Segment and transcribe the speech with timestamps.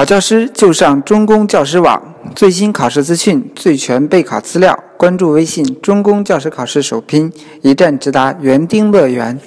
[0.00, 2.02] 考教师就上中公教师网，
[2.34, 7.30] 最新考试资讯、最全备考资料，关注微信“中公教师考试首拼”，
[7.62, 9.38] 一站直达园丁乐园。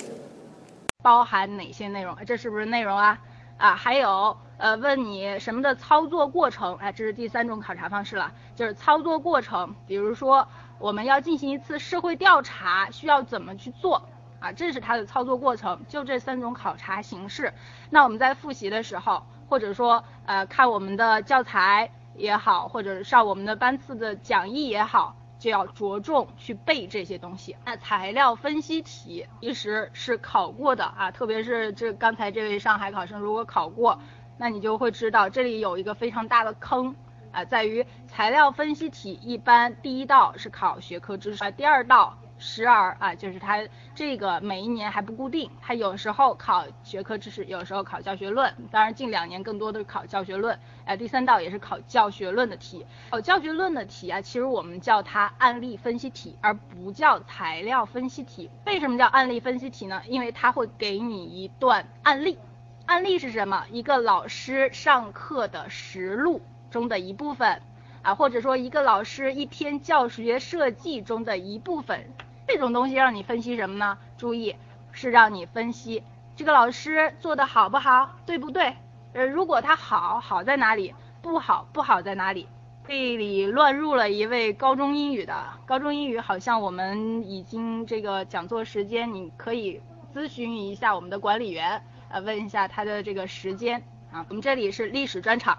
[1.01, 2.15] 包含哪些内容？
[2.27, 3.17] 这是不是内容啊？
[3.57, 6.75] 啊，还有呃，问你什么的操作过程？
[6.75, 9.73] 哎，这是第三种考察方式了，就是操作过程。
[9.87, 10.47] 比如说，
[10.77, 13.99] 我们要进行一次社会调查，需要怎么去做？
[14.39, 15.79] 啊，这是它的操作过程。
[15.89, 17.51] 就这三种考察形式。
[17.89, 19.19] 那我们在复习的时候。
[19.47, 27.55] 或者说，呃，看我们的教材也好，或者上我们的班次的讲义也好，就要着重去背这些东西。
[27.65, 33.99] 那材料分析题其实是考过的啊，特别是这刚才这位上海考生如果考过，
[34.37, 36.95] 那你就会知道这里有一个非常大的坑
[37.31, 42.17] 啊，在于材料分析题一般第一道是考学科知识，第二道。
[42.43, 43.63] 时而啊，就是它
[43.95, 48.53] 这个每一年还不固定，它有时候考学科知识，有时候考教学论。
[48.69, 50.59] 当然近两年更多的是考教学论。
[50.83, 52.85] 哎，第三道也是考教学论的题。
[53.11, 58.49] 考教学论的题啊，其实我们叫它案例分析题，而不叫材料分析题。
[58.65, 60.01] 为什么叫案例分析题呢？
[60.07, 62.37] 因为它会给你一段案例。
[62.85, 63.65] 案例是什么？
[63.71, 67.61] 一个老师上课的实录中的一部分
[68.01, 72.11] 啊，或者说一个老师一天教学设计中的一部分。
[72.47, 73.97] 这种东西让你分析什么呢？
[74.17, 74.55] 注意，
[74.91, 76.03] 是让你分析
[76.35, 78.75] 这个老师做的好不好，对不对？
[79.13, 80.93] 呃，如果他好，好在哪里？
[81.21, 82.47] 不好，不好在哪里？
[82.85, 85.33] 这里乱入了一位高中英语的，
[85.65, 89.81] 高中英语好像我们已经这个讲座时间，你可以
[90.13, 94.25] 咨询一下我们的管理员，呃，问一下他的这个时间啊。
[94.27, 95.57] 我们这里是历史专场，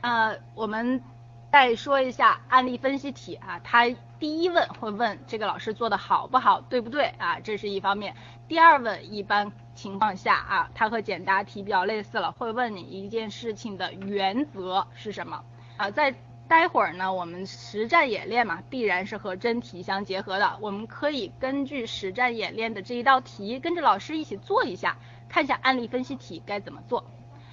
[0.00, 1.02] 呃，我们。
[1.54, 3.88] 再说一下案例分析题啊，他
[4.18, 7.38] 第一问会问这个老师做的好不好，对不对啊？
[7.38, 8.16] 这是一方面。
[8.48, 15.44] 第二问一般情况下啊，它和简答题比较类似了，会问你一件事情的原则是什么
[15.76, 15.88] 啊？
[15.92, 16.12] 在
[16.48, 24.96] 待会儿呢，我们实战演练嘛，必然是和真题相结合的，我们可以根据实战演练的这一道题，跟着老师一起做一下，
[25.28, 27.04] 看一下案例分析题该怎么做。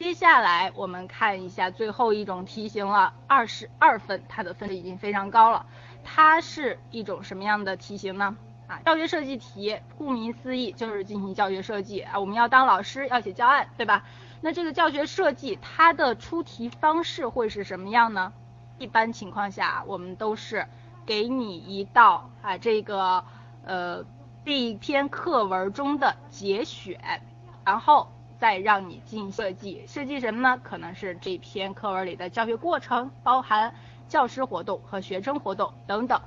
[0.01, 5.63] 接下来我们看一下最后一种题型了，二十二分，它的分值已经非常高了。
[6.03, 8.35] 它是一种什么样的题型呢？
[8.67, 12.19] 啊，教学设计题，顾名思义就是进行教学设计啊。
[12.19, 14.03] 我们要当老师要写教案，对吧？
[14.41, 18.33] 那这个教学设计它的出题方式会是什么样呢？
[18.79, 20.66] 一般情况下，我们都是
[21.06, 23.23] 给你一道啊这个
[23.63, 24.03] 呃
[24.44, 27.22] 这一篇课文中的节选，
[27.63, 28.12] 然后。
[28.41, 30.59] 再让你进设计，设计什么呢？
[30.63, 33.72] 可能是这篇课文里的教学过程，包含
[34.09, 36.19] 教师活动和学生活动等等。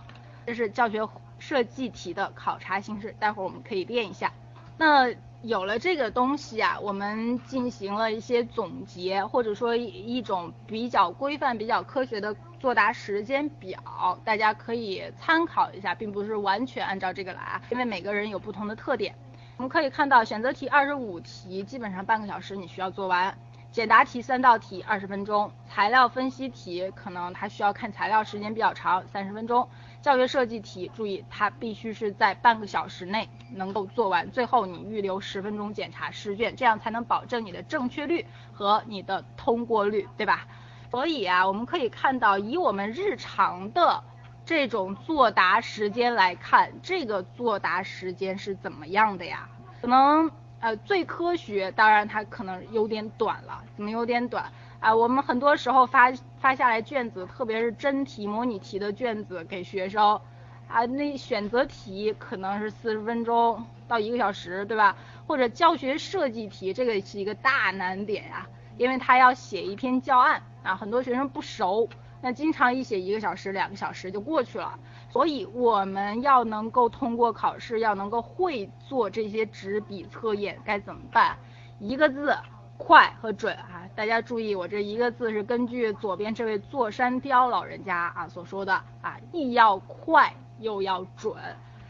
[0.47, 1.05] 这是教学
[1.41, 4.33] 设计题的考察形式，待会儿我们可以练一下。
[4.79, 19.13] 那有了这个东西啊，我们进行了一些总结，或者说一种比较规范、比较科学的作答时间表，大家可以参考一下，并不是完全按照这个来啊，因为每个人有不同的特点。
[19.57, 23.33] 我们可以看到，选择题二十五题，基本上半个小时你需要做完；
[23.71, 29.65] 简答题三道题，二十分钟；材料分析题可能它需要看材料时间比较长，三十分钟；
[30.03, 40.49] 教学设计题，注意它必须是在半个小时内能够做完，最后你预留十分钟检查试卷，这样才能保证你的正确率和你的通过率，对吧？
[40.91, 44.03] 所以啊，我们可以看到，以我们日常的。
[44.47, 49.49] 这种作答时间来看，这个作答时间是怎么样的呀？
[49.81, 53.62] 可能呃最科学，当然它可能有点短了。
[53.75, 54.44] 怎么有点短
[54.81, 54.94] 啊？
[54.94, 60.21] 我们很多时候发发下来卷子，特别是真题、模拟题的卷子给学生
[60.69, 64.94] 啊，那选择题可能是四十分钟到一个小时，对吧？
[65.26, 71.88] 或者教学设计题，这个是一个大难点呀，因为他要写一篇教案啊，很多学生不熟。
[72.25, 74.79] 那经常一写一个小时、两个小时就过去了，
[75.11, 81.37] 所以我们要能够通过考试，要能够会做这些纸笔测验，该怎么办？
[81.79, 82.35] 一个字，
[82.79, 83.87] 快和准啊！
[83.95, 88.73] 大家注意，我这一个字是根据左边这位坐山雕老人家啊所说的
[89.03, 91.37] 啊，既要快又要准。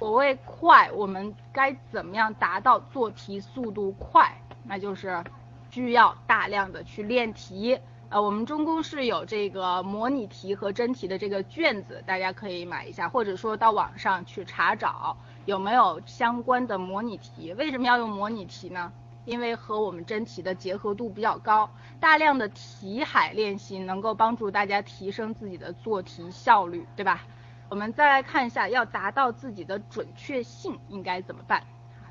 [0.00, 4.36] 所谓快，我们该怎么样达到做题速度快？
[4.64, 5.22] 那就是
[5.70, 7.78] 需要大量的去练题。
[8.14, 15.16] 呃，我们中公是有这个模拟题和真题的这个卷子，大家可以买一下，或者说到网上去查找
[15.46, 17.52] 有没有相关的模拟题。
[17.54, 18.92] 为什么要用模拟题呢？
[19.24, 21.68] 因为和我们真题的结合度比较高，
[21.98, 27.20] 大量的题海练习能够帮助大家提升自己的做题效率，对吧？
[27.68, 31.64] 我们再来看一下，要达到自己的准确性应该怎么办？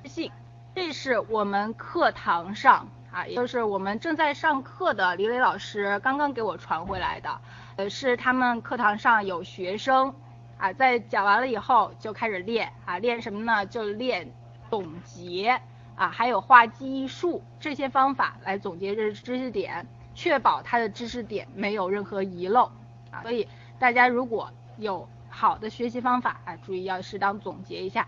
[0.04, 0.30] 性，
[0.76, 2.90] 这是我们课堂上。
[3.14, 7.42] 啊，也就是我们正在上课的李磊老师刚刚给我传回来的，
[7.76, 10.12] 呃，是他们课堂上有学生
[10.58, 13.64] 啊，在讲完了以后就开始练啊，练什么呢？
[13.68, 14.34] 就练
[14.72, 15.62] 总结
[15.96, 22.72] 啊，还有画记忆树这些方法来总结这知识点，确保他的知识点没有任何遗漏
[23.12, 23.22] 啊。
[23.22, 28.08] 所以大家如果有好的学习方法啊，注意要适当总结一下。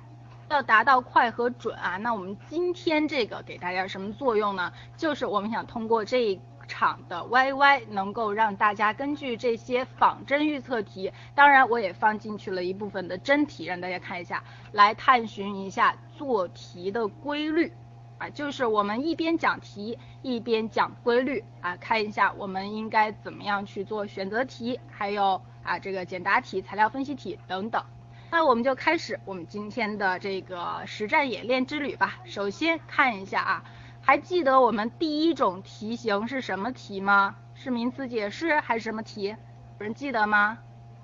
[0.50, 4.72] 要达到快和准啊，那我们今天这个给大家什么作用呢？
[4.96, 17.72] 就是我们想通过这一场的 YY，能够让大家根据这些仿真预测题，当然我也放进去了一部分的真题，让大家看一下，来探寻一下做题的规律
[18.20, 27.84] 啊，就是我们一边讲题一边讲规律啊，看一下我们应该怎么样去做选择题，还有啊这个简答题、材料分析题等等。
[28.32, 32.20] 那我们就开始我们今天的这个实战演练之旅吧。
[32.26, 33.64] 首先看一下啊，
[34.02, 37.36] 还记得我们第一种题型是什么题吗？
[37.54, 39.28] 是名词解释还是什么题？
[39.28, 39.38] 有
[39.80, 40.58] 人记得吗？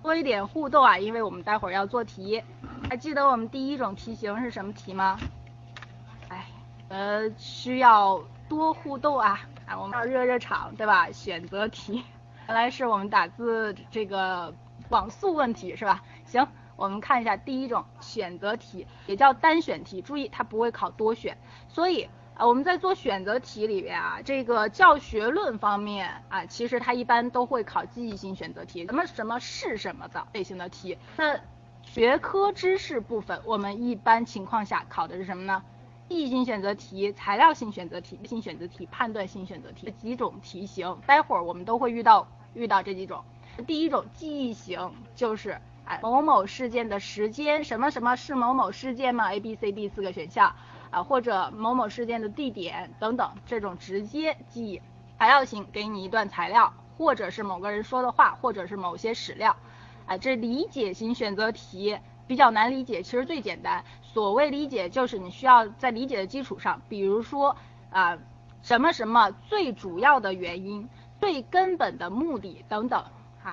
[0.04, 2.44] 多一点互动啊，因为我们待会儿要做题。
[2.90, 5.18] 还记得我们第一种题型是什么题吗？
[6.28, 6.46] 哎，
[6.90, 11.10] 呃，需要多互动啊，啊，我们要热热场，对吧？
[11.12, 12.04] 选择题，
[12.50, 14.54] 原来是我们打字这个
[14.90, 16.04] 网速问题是吧？
[16.26, 16.46] 行。
[16.76, 20.02] 我们看一下第一种选择题，也叫单选题。
[20.02, 21.38] 注意，它不会考多选，
[21.68, 30.98] 所以啊，我们在做选择题里边啊，这个教学论方面啊，其实它一般都会考记忆性选择题，什么什么是什么的类型的题。
[31.18, 31.40] 那
[31.84, 35.62] 学科知识部分，我们一般情况下考的是什么呢？
[36.10, 40.98] 记忆性选择题、材料性选择题、性选择题、判断性选择题这几种题型。
[41.06, 43.24] 待会儿我们都会遇到遇到这几种。
[43.68, 45.60] 第一种记忆型就是。
[45.86, 50.56] 哎某某事件的时间，什么什么是某某事件吗？A、B、C、D 四个选项
[50.90, 54.82] 啊，或者某某事件的地点等等，这种直接记忆。
[55.18, 59.56] 材料型给你一段材料，或者是某个人说的话，或者是某些史料。
[60.08, 63.84] 哎，这理解型选择题比较难理解，其实最简单。
[64.02, 67.56] 所谓理解，就是你需要在理解的基础上，比如说
[67.92, 68.18] 啊，
[68.64, 70.90] 什么什么最主要的原因、
[71.20, 73.04] 最根本的目的等等。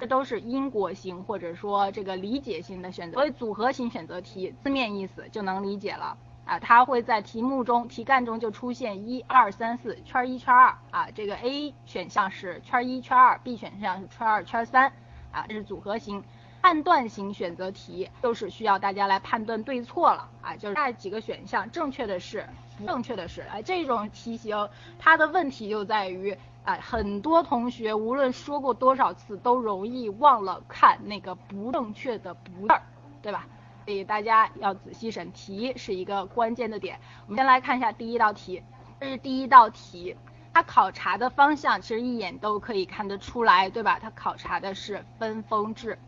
[0.01, 6.17] 这都是因果型或者说这个理解型的选择，所以组合型选择题字面意思就能理解了。
[6.45, 10.75] 啊，它会在题目中题干中就出现一二三四圈一圈二。
[10.91, 14.93] 啊，这个 A 选项是圈一圈二，B 选项是圈二圈三。
[15.31, 16.25] 啊，这是组合型。
[16.61, 20.29] 判断型选择题就是需要大家来判断对错了。
[20.43, 22.49] 啊，就是那几个选项正确的是，
[22.87, 24.69] 正确的是，哎，这种题型
[24.99, 26.37] 它的问题就在于。
[26.69, 32.83] 哎，很多同学无论说过多少次，都容易忘了看那个不正确的不字儿，
[33.23, 33.47] 对吧？
[33.87, 37.01] 所以大家要仔细审题是一个关键的点。
[37.25, 38.63] 我们先来看一下第一道题，
[39.01, 40.15] 这是第一道题，
[40.53, 43.99] 它考察的方向其实一眼都可以看得出来，对吧？
[43.99, 45.99] 它考察的是分封制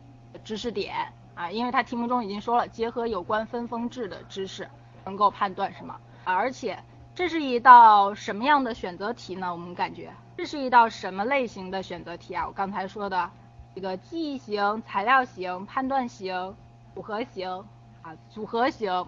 [0.43, 4.69] 知识点啊，因为它题目中已经说了，结合有关分封制的知识，
[5.05, 5.97] 能够判断什么。
[6.23, 6.77] 而且
[7.13, 9.51] 这是一道什么样的选择题呢？
[9.51, 10.13] 我们感觉。
[10.37, 12.47] 这是一道什么类型的选择题啊？
[12.47, 13.29] 我刚才说的
[13.75, 16.55] 这个记忆型、材料型、判断型、
[16.95, 17.65] 组合型
[18.01, 19.05] 啊，组合型。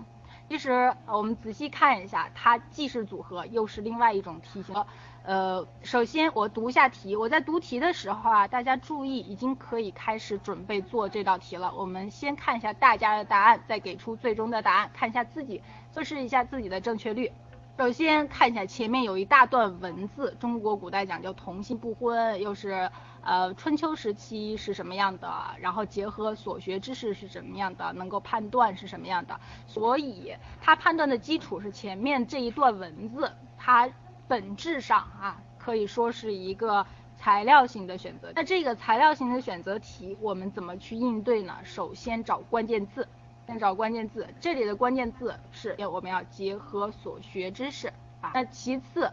[0.50, 4.76] 其实我们仔细看一下，它既是组合，又是另外一种题型。
[5.24, 11.74] 呃，首先我读一下题，我在读题的时候啊，大家注意，已经可以开始准备做这道题了。
[11.74, 15.62] 我们先看一下大家的答案，再给出最终的答案，看一下自己
[15.94, 17.32] 测试一下自己的正确率。
[17.76, 22.88] 首先看一下前面有一大段文字，中国古代讲究同姓不婚，又是
[23.24, 25.28] 呃春秋时期是什么样的，
[25.60, 33.90] 然后结合所学知识是什么样的，能够判断是什么样的，所以它判断的基础是前面这一段文字，它
[34.28, 36.86] 本质上啊可以说是一个
[37.18, 38.32] 材料型的选择。
[38.36, 41.58] 那这个材料型的选择题，我们怎么去应对呢？
[41.64, 43.08] 首先找关键字。
[43.46, 48.32] 先找关键字，这里的关键字是要我们要结合所学知识啊。
[48.34, 49.12] 那其次，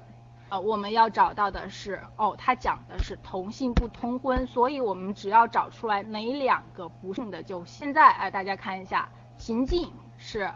[0.49, 10.49] 呃，我们要找到的是，哦，它讲的是同性不通婚，所以我们只要找出来哪两个不幸的就现在，哎，大家看一下，秦晋是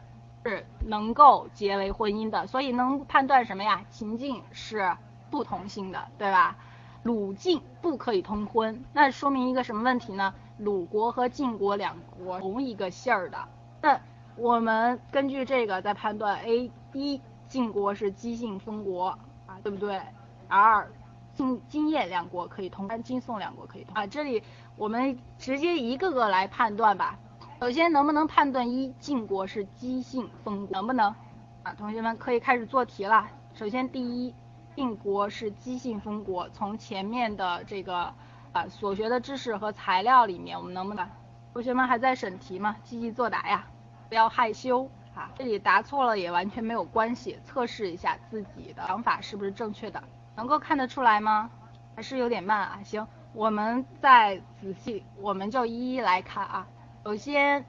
[0.44, 3.84] 是能够结为婚姻的，所以能判断什么呀？
[3.90, 4.96] 秦晋是
[5.30, 6.56] 不同性的，对吧？
[7.02, 10.32] 鲁晋不可以通婚，那说明一个什么问题呢？
[10.58, 13.36] 鲁国和晋国两国同一个姓儿的。
[13.84, 14.00] 那
[14.36, 19.08] 我们根据这个再判断，A 一晋国是姬姓封国
[19.44, 20.00] 啊，对不对
[20.48, 20.88] ？？R
[21.34, 24.06] 晋晋燕两国可以通，晋宋两国可以通啊。
[24.06, 24.42] 这里
[24.78, 27.18] 我们直接一个个来判断吧。
[27.60, 30.72] 首先能不能判断一晋国是姬姓封国？
[30.72, 31.14] 能不能？
[31.62, 33.28] 啊，同学们可以开始做题了。
[33.52, 34.34] 首先第一，
[34.74, 36.48] 晋国是姬姓封国。
[36.54, 38.14] 从前面的这个
[38.52, 41.06] 啊所学的知识和材料里面，我们能不能？
[41.52, 42.76] 同学们还在审题吗？
[42.82, 43.66] 积极作答呀，
[44.08, 45.30] 不要害羞啊。
[45.36, 50.02] 这里答错了也完全没有关系，测试一下自己的想法是不是正确的。
[50.36, 51.50] 能够看得出来吗？
[51.96, 52.80] 还是有点慢啊。
[52.82, 56.66] 行，我们再仔细，我们就一一来看啊。
[57.04, 57.64] 首先，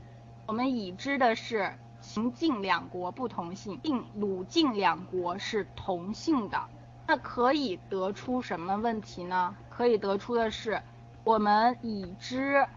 [0.46, 1.74] 我们已知的是。
[2.02, 6.70] 秦晋两国不同姓，晋鲁晋两国是同姓的，
[7.08, 9.56] 那可以得出什么问题呢？
[9.72, 10.84] 可以得出的是，
[11.24, 12.68] 我们已知，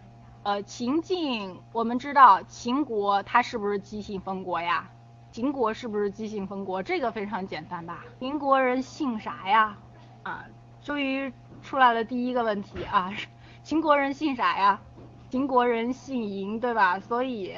[0.48, 4.88] 呃，秦晋，我们知道秦国它是不是姬姓封国呀？
[5.30, 6.82] 秦国是不是姬姓封国？
[6.82, 8.02] 这个非常简单吧？
[8.18, 9.76] 秦国人姓啥呀？
[10.22, 10.46] 啊，
[10.82, 11.30] 终于
[11.62, 13.12] 出来了第一个问题啊，
[13.62, 14.80] 秦国人姓啥呀？
[15.28, 16.98] 秦国人姓嬴，对吧？
[16.98, 17.54] 所以，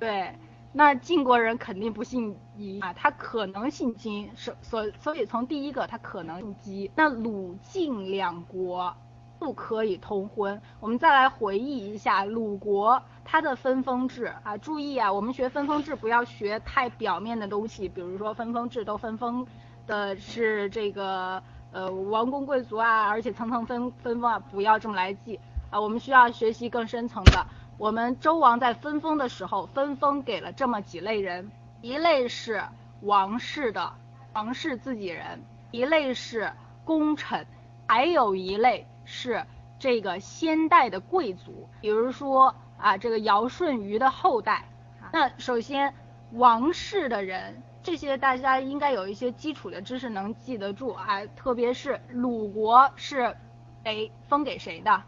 [0.00, 0.34] 对。
[0.72, 6.90] 那晋国人肯定不姓嬴啊，他可能姓金，所所所以从第一个他可能姓姬。
[6.96, 8.96] 那鲁晋两国
[9.42, 10.62] 不可以通婚。
[10.78, 19.44] 我们再来回忆一下鲁国它的分封制啊，注意啊，我们学分封制不要学太表面的东西，比如说分封制都分封
[19.84, 27.44] 的是这个呃王公贵族啊，而且层层分分封啊，不要这么来记啊，我们需要学习更深层的。
[27.78, 32.62] 我们周王在分封的时候，分封给了这么几类人：一类是
[33.00, 33.92] 王室的
[34.34, 36.52] 王室自己人，一类是
[36.84, 37.44] 功臣，
[37.88, 39.44] 还有一类是
[39.78, 44.64] 这个先代的贵族，比如说啊，这个尧舜禹的后代。
[45.12, 45.92] 那首先，
[46.32, 53.36] 王室的人，这些大家应该有一些基础的知识能记得住啊，特别是鲁国是
[53.84, 55.02] 谁封给谁的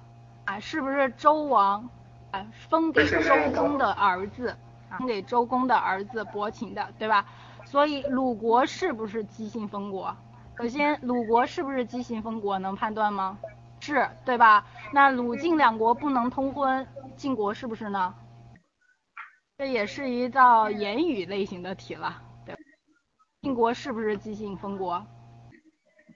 [0.45, 0.61] 啊？
[0.61, 1.89] 是不是周王
[2.33, 2.47] 啊？
[2.69, 4.57] 封给周公的儿子，
[4.99, 7.25] 封给周公的儿子伯禽的，对吧？
[7.65, 10.15] 所以鲁国是不是姬姓封国？
[10.59, 12.59] 首先，鲁国是不是姬姓封国？
[12.59, 13.39] 能判断吗？
[13.85, 14.67] 是，对吧？
[14.95, 16.87] 那鲁晋两国不能通婚，
[17.19, 18.15] 晋国是不是呢？
[19.59, 22.57] 这也是一道言语类型的题了，对。
[23.43, 25.07] 晋国是不是姬姓封国？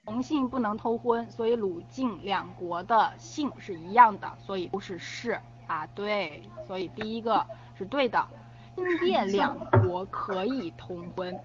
[0.07, 5.39] 同姓不能通婚，所以鲁晋两国的姓是一样的，所以都是是。
[5.67, 7.47] 啊，对，所以第一个
[7.77, 8.27] 是对的，
[8.75, 11.39] 晋燕两国可以通婚，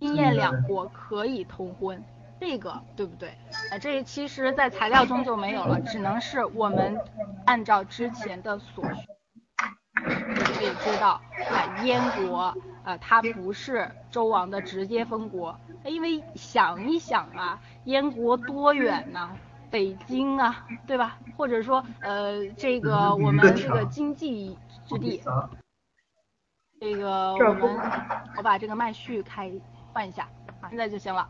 [0.00, 2.04] 晋燕两国可以通婚，
[2.40, 3.28] 这个对不对？
[3.70, 6.98] 啊，这其实在材料中就没有了，只能是我们
[7.44, 9.06] 按照之前的所学，
[10.34, 11.20] 就可以知道
[11.50, 19.30] 啊，燕国啊，它不是周王的直接封国，因为想一想啊，燕国多远呢？
[19.70, 21.18] 北京啊，对吧？
[21.36, 25.22] 或者说，呃，这个我们这个经济之地，
[26.80, 27.78] 这个我们
[28.36, 29.52] 我把这个麦序开
[29.92, 30.26] 换一下
[30.60, 31.28] 啊，现在就行了。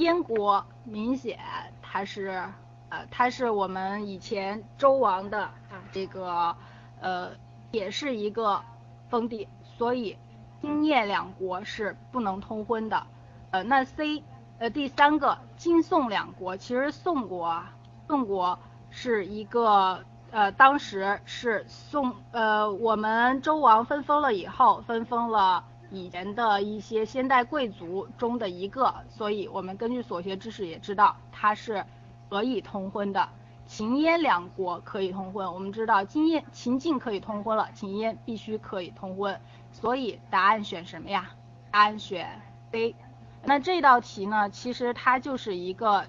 [0.00, 1.38] 燕国明显
[1.82, 2.42] 它是
[2.88, 6.56] 呃，它是我们以前周王的啊，这个
[7.00, 7.30] 呃，
[7.70, 8.62] 也是一个
[9.10, 10.16] 封地，所以
[10.62, 13.06] 金燕两国是不能通婚的。
[13.50, 14.22] 呃，那 C
[14.58, 17.62] 呃第三个金宋两国，其实宋国。
[18.08, 31.84] 宋国是一个呃，当时是宋呃，我们周王分封了以后，分封了以前的一些先代贵族中的一个，所以我们根据所学知识也知道它是
[32.28, 33.28] 可以通婚的。
[33.66, 39.40] 秦燕两国可以通婚，我们知道秦燕秦晋可以通婚了，秦燕必须可以通婚，
[39.72, 41.30] 所以答案选什么呀？
[41.70, 42.40] 答案选
[42.72, 42.94] A。
[43.44, 46.06] 那这道题呢，其实它就是一个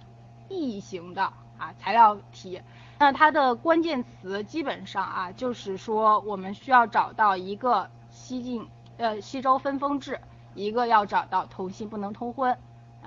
[0.49, 1.33] 异形的。
[1.61, 2.59] 啊，材料题，
[2.97, 8.67] 那它的关键词基本上啊，就是说我们需要找到一个西晋
[9.01, 10.19] 呃西周分封制，
[10.53, 12.55] 一个要找到同姓不能通婚，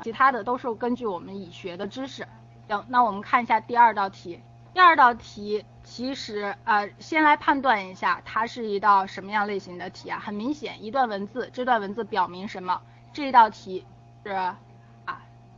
[0.03, 2.27] 其他的都是根据我们已学的知识。
[2.69, 4.43] 行，那我们看一下第二道题。
[4.73, 10.19] 第二道题其实呃，先来判断一下它是一道什么样类型的题啊？
[10.19, 12.83] 很明显，一段文字，这段文字表明什么？
[13.13, 13.87] 这一道题
[14.25, 14.59] 是啊。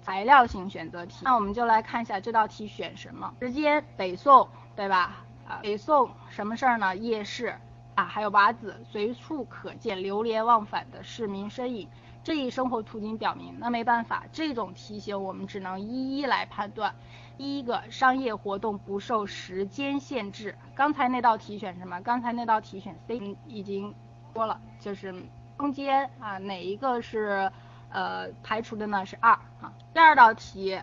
[0.03, 3.35] 材料型选择题，那我们就来看一下这道题选什么。
[3.41, 5.17] 时间北宋，对吧？
[5.49, 6.95] 啊，北宋什么事儿呢？
[6.95, 7.59] 夜市
[7.97, 11.89] 啊，还有瓦子，随处可见流连忘返的市民身影，
[12.23, 13.57] 这一生活图景表明。
[13.59, 16.95] 那没办法，这种题型我们只能一一来判断。
[17.37, 20.57] 第一个，商业活动不受时间限制。
[20.77, 22.01] 刚才那道题选什么？
[22.03, 23.93] 刚才那道题选 C，已经
[24.33, 25.13] 说了，就是
[25.59, 27.51] 中间啊，哪一个是？
[27.89, 29.73] 呃，排除的呢是二啊。
[29.95, 30.79] 第二道题，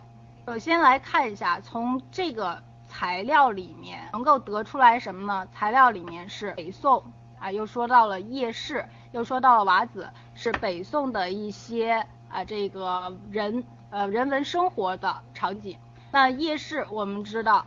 [0.46, 2.62] 首先来看一下，从这个
[2.96, 5.48] 材料里面能够得出来什么呢？
[5.52, 7.02] 材料里面是北宋
[7.40, 15.76] 啊，又说到了夜市，又说到了瓦子，是北宋的一些啊这个人呃人文生活的场景。
[16.12, 17.66] 那夜市我们知道，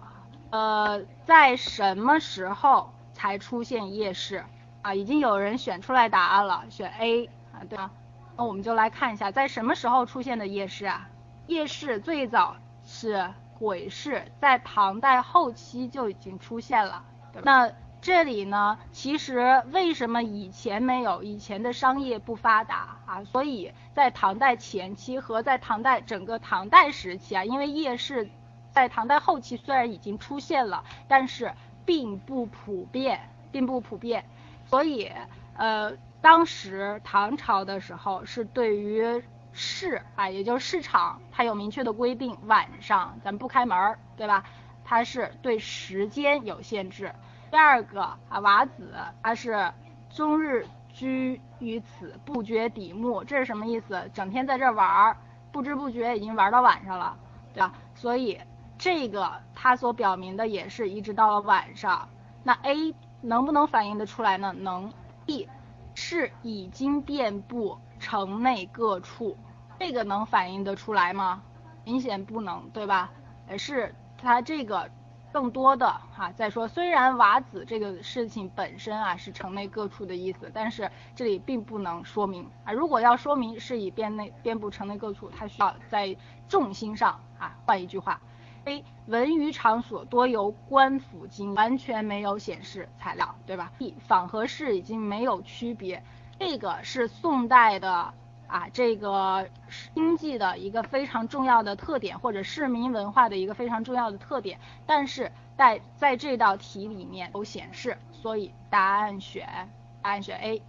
[0.50, 4.46] 呃，在什么时候才出现夜市
[4.81, 4.93] 啊？
[4.93, 7.91] 已经有人选出来答案了，选 A 啊，对吧？
[8.38, 11.10] 那我们就来看一下，在什么时候出现的夜市啊？
[11.48, 12.55] 夜市最早
[12.86, 17.03] 是鬼市，在唐代后期就已经出现了。
[17.43, 21.23] 那这里呢，其实为什么以前没有？
[21.23, 28.29] 以前的商业不发达啊，所以在唐代前期和在唐代整个唐代时期啊，因为夜市
[28.71, 31.51] 在唐代后期虽然已经出现了，但是
[31.85, 33.19] 并不普遍，
[33.51, 34.23] 并不普遍。
[34.65, 35.11] 所以
[35.55, 39.23] 呃，当时唐朝的时候是对于
[39.59, 44.43] 市啊，也就是市场，它有明确的规定，晚上咱不开门，对吧？
[44.85, 47.11] 它是对时间有限制。
[47.49, 49.73] 第二个啊，瓦子他是
[50.11, 54.09] 终日居于此，不觉底暮，这是什么意思？
[54.13, 55.17] 整天在这玩儿，
[55.51, 57.17] 不知不觉已经玩到晚上了，
[57.53, 57.73] 对吧？
[57.95, 58.39] 所以
[58.77, 62.07] 这个它所表明的也是一直到了晚上。
[62.43, 64.53] 那 A 能不能反映得出来呢？
[64.53, 64.93] 能。
[65.25, 65.49] B
[65.93, 69.35] 是已经遍布城内各处，
[69.79, 71.41] 这个能反映得出来吗？
[71.84, 73.12] 明显不能，对吧？
[73.48, 74.89] 而是它这个。
[75.29, 82.72] 更多的哈，再说，虽然瓦子这个事情本身啊是城内各处的意思，但是这里并不能说明啊。
[82.72, 86.15] 如果要说明是以遍内遍布城内各处，它需要在
[86.48, 88.19] 重心上啊换一句话。
[88.63, 96.01] A 文娱场所多由官府经营，完全没有显示材料，对吧？B 坊和市已经没有区别，
[96.39, 98.13] 这个是宋代的。
[98.48, 99.48] 啊，这个
[99.94, 109.70] 经济的一个非常重要的特点，或者市民文化的一个非常重要的特点，但是在在这道题里面都显示，所以答案选
[110.01, 110.60] 答案选 A，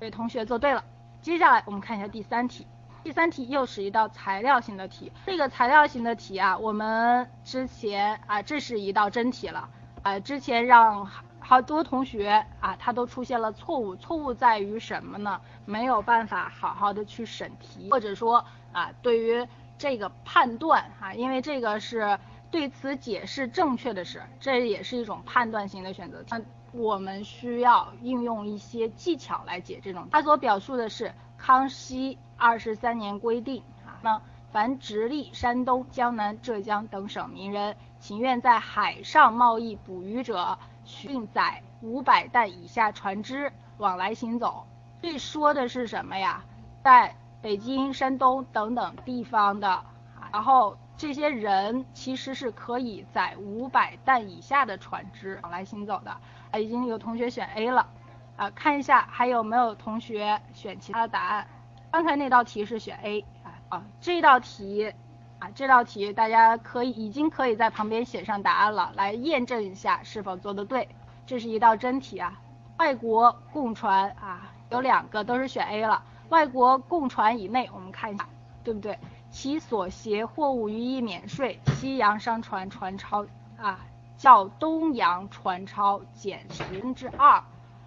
[0.00, 0.84] 这位同学做对了。
[1.22, 2.66] 接下来我们看一下第三题，
[3.04, 5.12] 第三题又是一道材料型的题。
[5.26, 9.68] 这个材料型的题啊，我们之前啊，这是一道真题了，
[10.02, 11.08] 啊，之前让。
[11.48, 15.40] 好多同学啊，他都出现了错误，错误在于什么呢？
[15.64, 22.18] 没有办法好好的去审题，或者说啊，对于这个判断哈，因为这个是
[22.50, 26.34] 对此解释正确的是，这也是一种判断型的选择题，
[26.72, 30.06] 我们需要应用一些技巧来解这种。
[30.10, 34.20] 他所表述的是康熙二十三年规定啊，那
[34.52, 40.58] 凡直隶、山东、江南、浙江等省民人，情愿在海上贸易捕鱼者。
[41.04, 44.66] 运载五百担以下船只往来行走，
[45.00, 46.42] 这说的是什么呀？
[46.82, 49.84] 在北京、山东等等地方的，
[50.32, 56.10] 然后这些人其实是可以载五百担以下的船只往来行走的。
[56.50, 57.86] 啊，已经有同学选 A 了，
[58.36, 61.46] 啊，看一下还有没有同学选其他的答案。
[61.90, 63.24] 刚才那道题是选 A，
[63.68, 64.92] 啊，这道题。
[65.38, 70.88] 啊，这道题大家可以已经可以在旁边写上答案了，来验证一下是否做的对。
[71.26, 72.40] 这是一道真题啊，
[72.78, 76.02] 外国供船啊，有两个都是选 A 了。
[76.30, 78.26] 外国供船以内，我们看一下
[78.64, 78.98] 对不对？
[79.30, 83.24] 其所携货物予以免税，西洋商船船超
[83.58, 83.78] 啊，
[84.16, 87.42] 叫东洋船超减十分之二。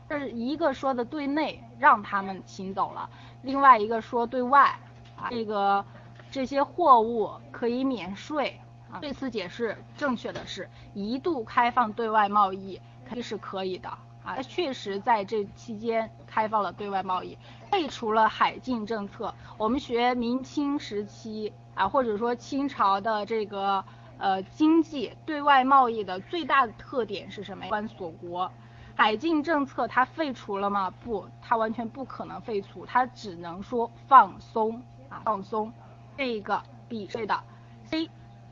[0.08, 3.10] 这是一个说的对内，让他们行走了；
[3.42, 4.80] 另外一个说对外
[5.18, 5.84] 啊，这个。
[6.32, 9.00] 这些货物可以免税啊。
[9.00, 14.36] 对此解释正确的是，一度开放对外贸易肯定是可以的啊。
[14.36, 17.38] 它确实在这期间开放了对外贸易，
[17.70, 19.34] 废除了海禁政策。
[19.58, 23.84] 我们学明清时期啊，或者说清朝的这个
[24.18, 27.68] 呃经济对外贸易的最大的特点是什么？
[27.68, 28.52] 关锁国。
[28.94, 30.94] 海禁政策它废除了吗？
[31.04, 35.72] 不，它完全不可能废除，它只能说放松啊，放松。
[36.18, 37.42] 这个 B 对的
[37.86, 38.10] ，C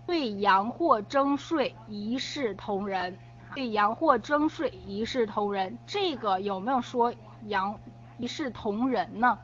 [0.07, 3.17] 对洋货征税一视同仁，
[3.53, 7.13] 对洋货征税一视同仁，这个有没有说
[7.45, 7.79] 洋
[8.17, 9.37] 一视同仁呢？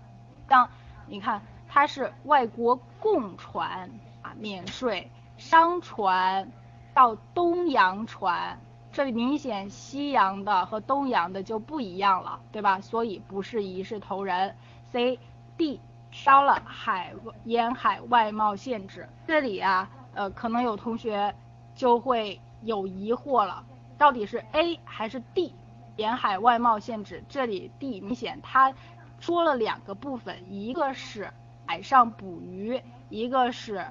[0.47, 0.69] 当
[1.07, 3.89] 你看，它是外国贡船
[4.21, 6.51] 啊免税，商船
[6.93, 8.59] 到东洋船，
[8.91, 12.81] 这明显西洋的和东洋的就不一样了，对吧？
[12.81, 14.55] 所以不是一视同仁。
[14.91, 15.19] C
[15.57, 15.79] D
[16.15, 21.35] 烧了海沿海外贸限制，这里啊，呃，可能有同学
[21.75, 23.61] 就会有疑惑了，
[23.97, 25.53] 到底是 A 还是 D？
[25.97, 28.73] 沿海外贸限制，这里 D 明显它
[29.19, 31.29] 说了两个部分，一个是
[31.65, 33.85] 海上捕鱼，一个是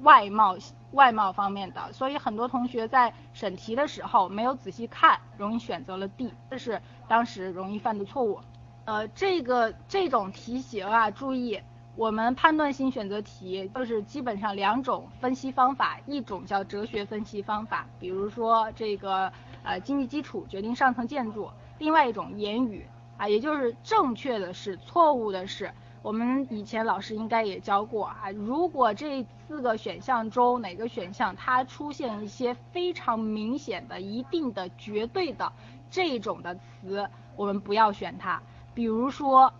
[0.00, 0.56] 外贸
[0.92, 8.40] 外贸方面的，所以很多同学在审题的时候没有仔细看，容易选择了 D，这是当时容易犯的错误。
[8.86, 11.60] 呃，这个这种题型啊，注意，
[11.96, 19.32] 我们判断性选择题就是基本上两种分析方法，一种叫哲学分析方法，比如说这个
[19.64, 25.72] 呃经济基础决定上层建筑，另外一种言语啊，也就是正确的是，错误的是。
[26.02, 35.52] 我们以前老师应该也教过啊，如果这四个选项中哪个选项它出现一些非常明显的、一定的、绝对的
[35.90, 38.40] 这种的词，我们不要选它。
[38.76, 39.52] 比如说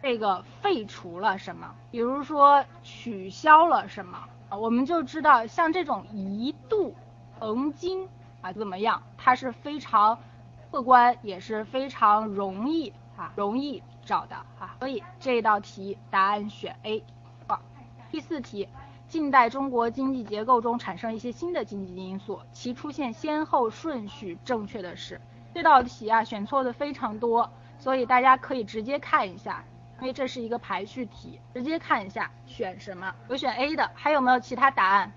[0.00, 4.16] 这个废除了什么，比如说取消了什么，
[4.48, 6.94] 我们就知道像这种一度、
[7.40, 8.08] 曾经
[8.40, 10.16] 啊怎么样，它是非常
[10.70, 13.82] 客观，也是非常容易啊容易。
[14.02, 17.04] 找的啊，所以这道题答案选 A。
[17.46, 17.60] 好，
[18.10, 18.66] 第四题，
[19.06, 25.20] 近代中国经济结构中产生一些新的经济因素，其出现先后顺序正确的是。
[25.54, 27.50] 这道题啊，选错的非常多，
[27.80, 29.64] 所以大家可以直接看一下，
[30.00, 33.12] 因为这是一个排序题，直接看一下选什么。
[33.28, 35.10] 有选 A 的，还有没有其他答案？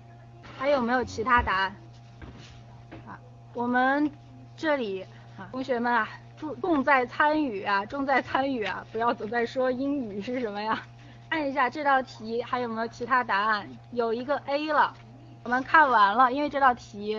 [0.58, 1.76] 还有没有其他答案？
[3.06, 3.18] 啊，
[3.52, 4.10] 我们
[4.56, 5.06] 这里
[5.38, 6.08] 啊，同学们啊。
[6.36, 10.82] 重重在参与啊，重在参与啊，不要总在说英语是什么呀？
[11.30, 13.68] 看一下这道题还有没有其他答案？
[13.92, 14.92] 有一个 A 了，
[15.44, 17.16] 我们看完了，因为这道题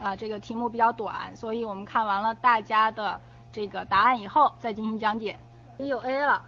[0.00, 3.20] 啊这个题目比较短，所以我们看完了大家的
[3.52, 5.38] 这个答案以后再进行讲解。
[5.78, 6.42] 也有 A 了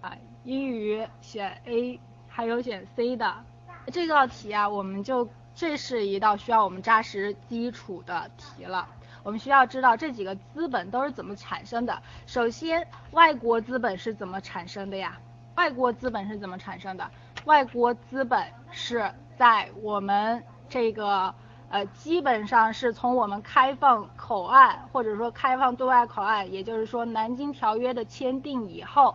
[0.00, 3.34] 啊，英语选 A，还有选 C 的。
[3.92, 8.88] 这道题啊，我们就这是一道需要我们扎实基础的题了。
[9.22, 12.00] 我们需要知道这几个资本都是怎么产生的。
[12.26, 15.18] 首先，外国资本是怎么产生的呀？
[15.56, 17.10] 外国资本是怎么产生的？
[17.44, 21.34] 外国资本是在我们这个
[21.68, 29.14] 呃，基本上是从我们开放口岸，或者说开放对外口岸，也就是说南京条约的签订以后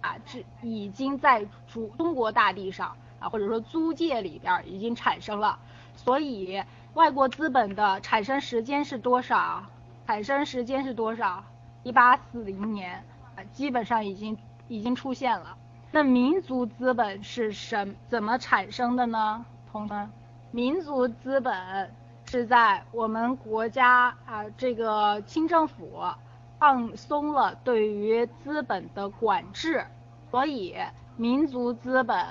[0.00, 5.58] 啊，这已经在中中国大地上啊，或者说租界里边已经产生了，
[5.94, 6.62] 所以。
[6.94, 9.62] 外国资本的产生时间是多少？
[10.08, 11.44] 产生时间是多少？
[11.84, 13.04] 一八四零年，
[13.36, 14.36] 啊，基本上已经
[14.66, 15.56] 已经出现了。
[15.92, 19.44] 那民族资本是什怎么产生的呢？
[19.70, 20.10] 同学们，
[20.52, 21.54] 民族资本
[22.24, 26.02] 是在我们国家啊这个清政府
[26.58, 29.86] 放松了对于资本的管制，
[30.28, 30.74] 所以
[31.16, 32.26] 民族资本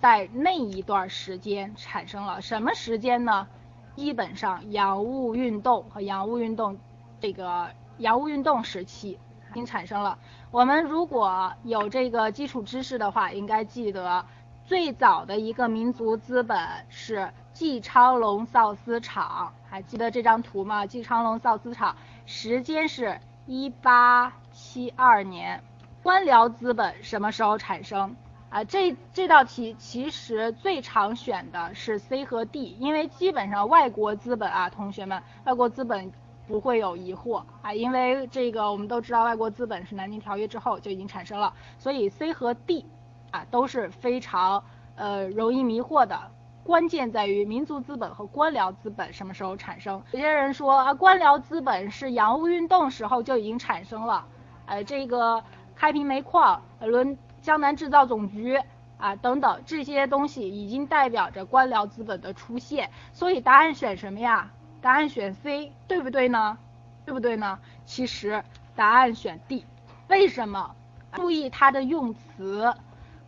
[0.00, 3.48] 在那一段时间产生了什么时间呢？
[3.96, 6.78] 基本上洋务运动和洋务运动
[7.18, 9.18] 这个洋务运动时期
[9.50, 10.16] 已经产生了。
[10.52, 14.24] 我们如果有这个基础知识的话，应该记得
[14.64, 20.84] 最早的一个民族资本是季昌龙造丝厂，还记得这张图吗？
[20.84, 25.64] 季昌龙造丝厂时间是一八七二年。
[26.02, 28.14] 官僚资本什么时候产生？
[28.50, 36.12] 啊，这这道题其实最常选的是 C 和 D，因为基本上外国资本啊，同学们，外国资本
[36.46, 42.84] 不会有疑惑啊，因为这个我们都知道，外国资本是南京条约之后就已经产生了，所以 C 和 D
[43.30, 44.62] 啊都是非常
[44.94, 46.30] 呃容易迷惑的，
[46.66, 50.02] 关键在于民族资本和官僚资本什么时候产生？
[50.10, 54.26] 有些人说啊，官僚资本是洋务运动时候就已经产生了，
[54.66, 55.44] 呃，这个
[55.76, 57.16] 开平煤矿轮。
[57.40, 58.60] 江南制造总局
[58.98, 64.50] 啊，等等这些东西已经代表着官僚资本的出现，所以答案选什么呀？
[64.82, 66.58] 答案选 C，对不对呢？
[67.04, 67.60] 对不对呢？
[67.84, 68.42] 其实
[68.74, 69.64] 答案选 D，
[70.08, 70.74] 为什么？
[71.12, 72.74] 注意它的用词，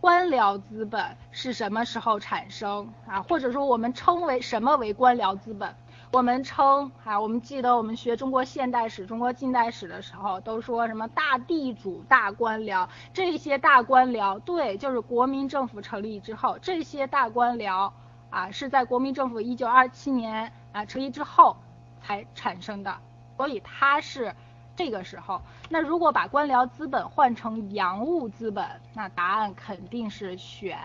[0.01, 3.21] 官僚资本是什么时候产生啊？
[3.23, 5.75] 或者说我们称为什么为官僚资本？
[6.13, 17.93] 我们称啊，我们记得我们学中国现代史、中国近代史的时候，都说什么大地主、大官僚，这些大官僚，对，就是国民政府成立之后，这些大官僚
[18.31, 21.57] 啊，是在国民政府一九二七年啊成立之后
[22.01, 22.97] 才产生的，
[23.37, 24.35] 所以它是
[24.79, 25.43] 这个时候。
[25.69, 28.65] 那如果把官僚资本换成洋务资本，
[28.95, 30.79] 那答案肯定是选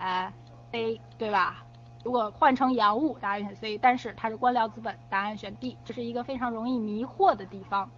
[0.72, 1.64] A，对吧？
[2.02, 7.88] 如果换成洋务，答案选 C，但是它是官僚资本，答案选 D，这是一个非常容易迷惑的地方。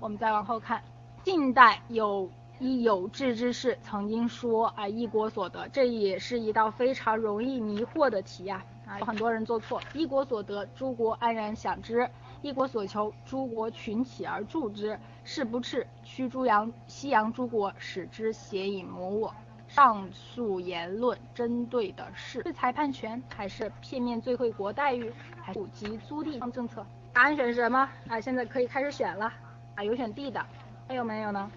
[0.00, 0.82] 我们再往后看，
[1.22, 12.04] 近代有一有志之士曾经说啊，一国所得，这也是一道非常容易迷惑的题呀，啊，有很多人做错，一国所得，诸国安然享之；
[12.42, 14.98] 一国所求，诸国群起而助之。
[15.22, 19.34] 是不斥驱诸洋西洋诸国，使之邪以谋我。
[19.68, 26.84] 上述言论针对的是是裁判权，还是片面最惠国待遇，还是普及租地方政策？
[27.12, 27.88] 答案选什么？
[28.08, 29.32] 啊，现在可以开始选了。
[29.76, 30.44] 啊，有选 D 的，
[30.88, 31.50] 还有没有呢？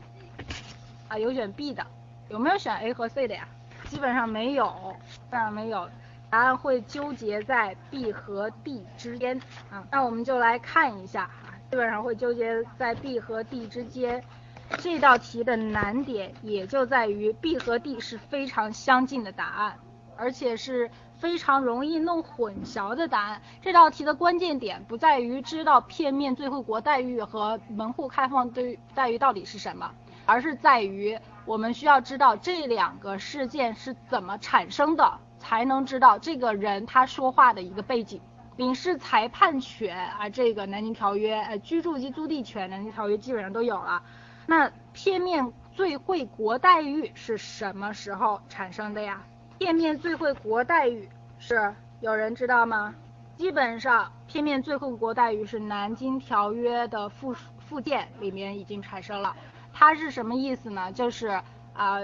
[1.08, 1.84] 啊，有选 B 的，
[2.30, 3.48] 有没有选 A 和 C 的呀？
[3.88, 4.68] 基本上没有，
[5.10, 5.90] 基本上没有。
[6.34, 11.30] 答案会纠结在 B 和 D 之间啊，那我们就来看一下，
[11.70, 14.24] 基本上会纠结在 B 和 D 之间。
[14.80, 19.78] 这道题的难点也就在于 B 和 D 是非常相近的答案，
[20.18, 23.40] 而且是非常容易弄混淆的答案。
[23.62, 29.92] 这道题的关键点不在于知道片面最惠国待遇和门户开放对待遇到底是什么，
[30.26, 31.16] 而是在于
[31.46, 35.20] 我们需要知道这两个事件是怎么产生的。
[35.46, 38.22] 才能知道这个人他说话的一个背景，
[38.56, 44.02] 领事裁判权啊，这个南京条约，呃，居住及租地权，南京条约基本上都有了。
[44.48, 49.22] 那片面最惠国待遇是什么时候产生的呀？
[49.60, 52.96] 片面最惠国待遇是有人知道吗？
[53.36, 59.36] 基本上片面最惠国待遇是南京条约的附附件里面已经产生了。
[59.74, 60.90] 它是什么意思呢？
[60.94, 61.28] 就是
[61.74, 62.00] 啊。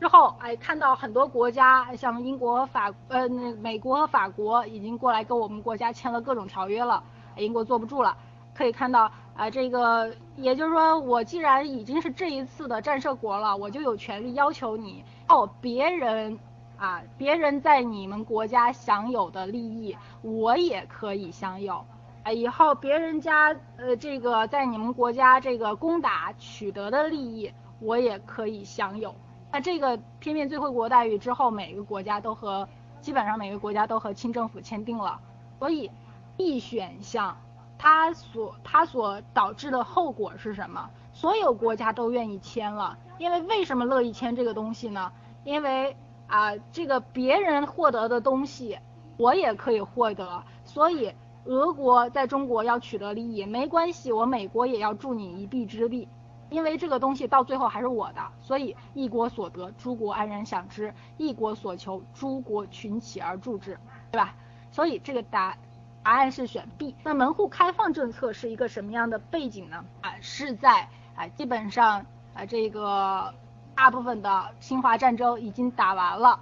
[0.00, 7.02] 之后，哎，看到很多国家，像英国、法，呃，那美国和法国已经过来跟我们国家签了各种条约了，
[7.36, 8.16] 英国坐不住了。
[8.54, 16.38] 可以看到，啊，这个，也就是说，我既然已经是这一次的战胜国了，我就有权利要求你，哦，别人，
[16.76, 21.84] 啊，别人在你们国家享有的利益，我也可以享有。
[22.24, 29.14] 啊，以后别人家，呃，这个在你们国家这个攻打取得的利益，我也可以享有。
[29.50, 32.68] 那这个片面最惠国待遇之后，每个国家都和
[33.00, 35.18] 基本上每个国家都和清政府签订了，
[35.58, 35.90] 所以
[36.36, 37.36] B 选项
[37.78, 40.90] 它所它所导致的后果是什么？
[41.12, 45.10] 所有国家都愿意签了，因为为什么乐意签这个东西呢？
[45.44, 48.78] 因为啊，这个别人获得的东西
[49.16, 51.12] 我也可以获得，所以
[51.44, 56.06] 俄国在中国要取得利益没关系，我美国也要助你一臂之力。
[56.50, 63.78] 因为这个东西到最后还是我的，所以一国所得，诸国安然享之；一国所求，诸国群起而助之，
[64.10, 64.34] 对吧？
[64.70, 65.56] 所以这个答
[66.02, 66.94] 答案是选 B。
[67.04, 69.84] 那门户开放政策是一个什么样的背景呢？
[70.00, 73.34] 啊，是在啊，基本上啊，这个
[73.74, 76.40] 大部分的侵华战争已经打完了，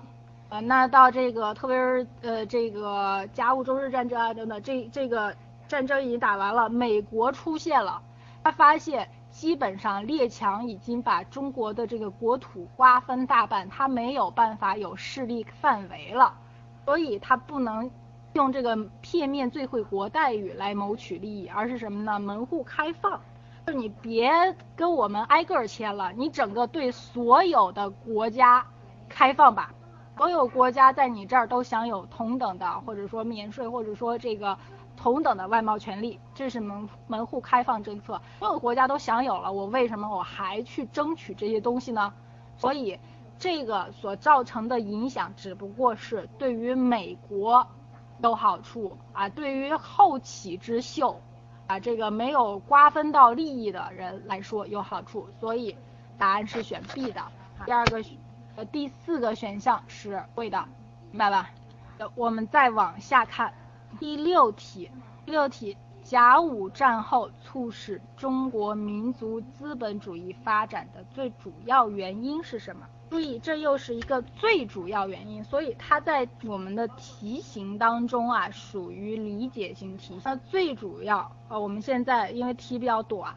[0.51, 5.35] 呃，那到这个特别是呃这个甲午中日战争啊等等，这这个
[5.67, 8.01] 战争已经打完了，美国出现了，
[8.45, 9.09] 他发现。
[9.37, 16.33] 基本上列强已经把中国的这个国土瓜分大半，他没有办法有势力范围了，
[16.87, 17.91] 所以他不能
[18.33, 22.19] 用这个片面最惠国待遇来谋取利益，而是什么呢？
[22.19, 23.21] 门户开放，
[23.67, 28.67] 就你别跟我们挨个儿签了，你整个对所有的国家
[29.07, 29.75] 开放吧，
[30.17, 34.57] 所有国家在你这儿都享有同等的，或者说免税，或者说这个。
[34.97, 42.13] 同等的外贸权利，这是门门户开放政策，所有国家都享有了，我为什么我还去争取这些东西呢？
[42.57, 42.99] 所以
[43.39, 47.67] 这个所造成的影响只不过是对于美国
[48.23, 51.21] 有好处啊，对于后起之秀
[51.67, 55.77] 啊，这个没有瓜分到利益的人来说有好处，所以
[56.17, 57.23] 答案是选 B 的。
[57.67, 58.03] 第二个
[58.57, 60.65] 呃第四个选项是对的，
[61.11, 61.51] 明白吧？
[62.15, 63.53] 我们再往下看。
[63.99, 64.91] 第六题，
[65.25, 72.87] 第六题，甲午战后促使中国民族资本主义发展的最主要原因是什么？
[73.11, 80.21] 注意，这又是一个最主要原因，所以它在我们的题型当中啊，属于理解型题。
[80.25, 83.33] 那最主要，呃，我们现在因为题比较短，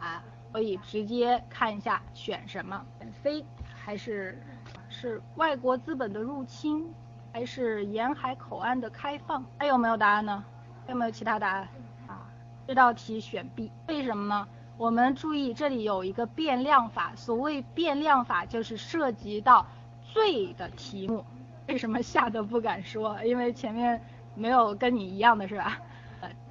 [0.51, 3.45] 所以直接看一下选什么选，C
[3.75, 4.41] 还是
[4.89, 6.91] 是外国资本的入侵？
[7.31, 10.43] 还是沿海口岸的开放，还有没有答案呢？
[10.87, 11.67] 有没有其他答案？
[12.07, 12.25] 啊，
[12.67, 14.47] 这道题选 B，为什么呢？
[14.77, 19.65] 我们注意这里有一个变量法，所谓变量法就是涉及到
[20.03, 21.23] 最的题目。
[21.67, 23.23] 为什么吓得不敢说？
[23.23, 24.01] 因为前面
[24.33, 25.77] 没有跟你一样的是吧？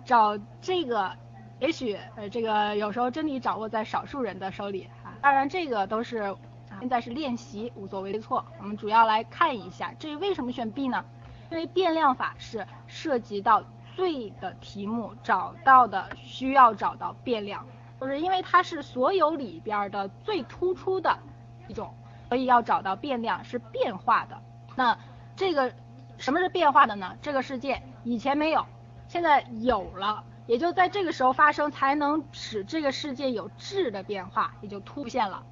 [0.05, 1.11] 找这个，
[1.59, 5.13] 也许呃这个有时候真理掌握在少数人的手里啊。
[5.21, 6.37] 当然这个都是。
[6.81, 8.45] 现在是练习，无所谓对错。
[8.59, 11.05] 我们主要来看一下，这为什么选 B 呢？
[11.51, 13.65] 因为变量法是涉及到
[13.97, 17.67] 最的题目，找到的需要找到变量，
[18.01, 21.19] 就是因为它是所有里边的最突出的
[21.67, 21.95] 一种，
[22.29, 24.39] 所以要找到变量是变化的。
[24.77, 24.97] 那
[25.35, 25.73] 这个
[26.17, 27.17] 什么是变化的呢？
[27.23, 28.65] 这个世界以前没有，
[29.09, 35.43] 现在有了，也就在这个时候发生，才能使这个世界有质的变化，也就突现了。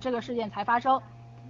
[0.00, 1.00] 这个事件才发生，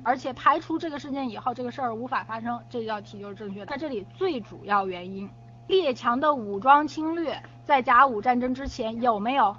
[0.02, 3.66] 而且排除这个事件以后，这个事儿无法发生，这道题就是正确的。
[3.66, 5.30] 在这里最主要原因，
[5.66, 9.56] 列强的武装侵略在甲午战争之前有没有？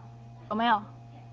[0.50, 0.82] 有没有？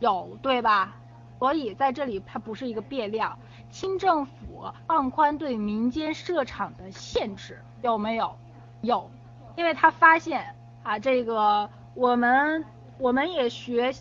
[0.00, 0.96] 有，对吧？
[1.38, 3.38] 所以在这里它不是一个变量。
[3.70, 8.36] 清政府放宽对民间设厂的限制，有没有？
[8.82, 9.10] 有，
[9.56, 12.64] 因为他发现啊，这个我们
[12.98, 13.92] 我们也学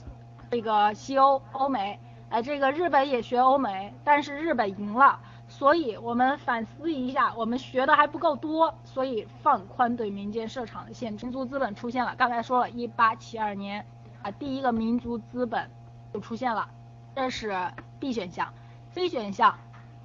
[0.49, 1.99] 这个西欧欧美，
[2.31, 5.19] 哎，这个日本也学欧美，但是日本赢了。
[5.49, 11.25] 所以我们反思一下，我们学的还不够多，所以放宽对民间设厂的限制。
[11.25, 13.85] 民族资本出现了，刚才说了一八七二年
[14.21, 15.69] 啊，第一个民族资本
[16.13, 16.69] 就出现了，
[17.13, 17.53] 这是
[17.99, 18.53] B 选项。
[18.93, 19.59] C 选项，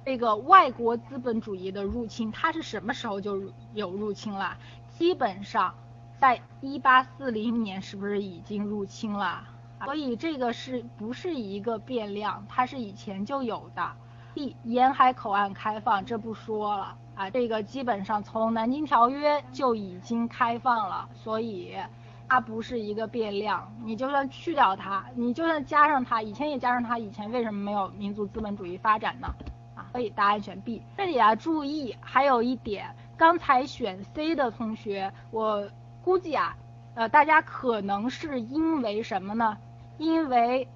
[0.05, 3.41] 这个外国资本主义的入侵，它是什么时候就
[3.73, 4.57] 有入侵了？
[4.89, 5.73] 基本上
[6.19, 9.43] 在一八四零年是不是已经入侵了？
[9.85, 12.45] 所以这个是不是一个变量？
[12.49, 13.91] 它是以前就有的。
[14.33, 21.75] B，沿海口岸开放，这不说了啊，这个基本上从南京条约就已经开放了，所以
[22.29, 23.67] 它不是一个变量。
[23.83, 29.27] 你就算去掉它，你就算加上它，以前也加上它，以前为什么没有民族资本主义发展呢？
[29.75, 30.83] 啊，所以答案选 B。
[30.95, 35.67] 这里啊，注意还有一点，刚才选 C 的同学，我
[36.03, 36.55] 估计啊，
[36.93, 39.57] 呃，大家可能是因为什么呢？
[39.97, 40.67] 因为。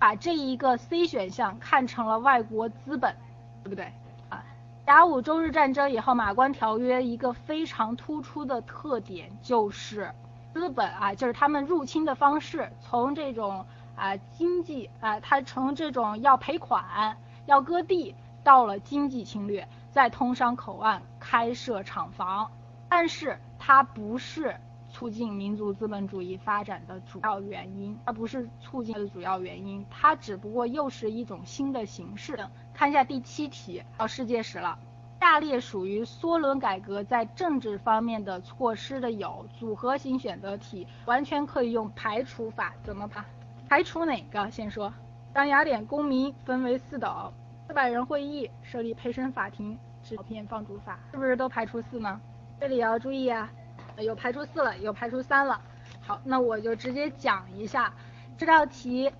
[0.00, 3.14] 把这一个 C 选项看成了外国资本，
[3.62, 3.92] 对不对
[4.30, 4.42] 啊？
[4.86, 10.10] 甲午中日战争以后，马关条约一个非常突出的特点就是
[10.54, 17.14] 资本啊，就是他们入侵的方式，从这种啊经济啊，它从这种要赔款、
[17.44, 22.50] 要割地，到了经济侵略，在通商口岸开设厂房，
[22.88, 24.56] 但是它不是。
[25.00, 32.38] 促进民族资本主义发展的主要原因，而不是促进的主要原因，它只不过又是一种新的形式。
[32.74, 34.78] 看一下第七题，到世界史了。
[35.18, 43.24] 下列属于梭伦改革在政治方面的措施的有组合型选择题，完全可以用排除法，怎么排？
[43.70, 44.50] 排除哪个？
[44.50, 44.92] 先说，
[45.32, 47.32] 将雅典公民分为四等，
[47.66, 52.20] 四百人会议设立陪审法庭，制片放逐法，是不是都排除四呢？
[52.60, 53.50] 这里要注意啊。
[53.98, 55.60] 有排除四了，有排除三了。
[56.00, 57.92] 好，那我就直接讲一下
[58.36, 59.10] 这道题。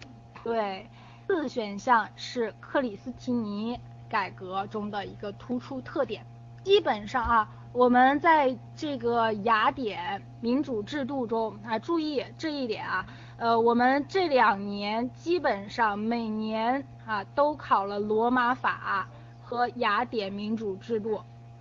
[0.42, 0.88] 对，
[1.26, 3.78] 四选项是克里斯提尼
[4.08, 6.24] 改革中的一个突出特点。
[6.62, 13.06] 基本上啊，我们在这个雅典民主制度中啊，注意这一点啊，
[13.38, 19.08] 呃，我们这两年基本上每年啊都考了罗马法
[19.42, 21.20] 和雅典民主制度。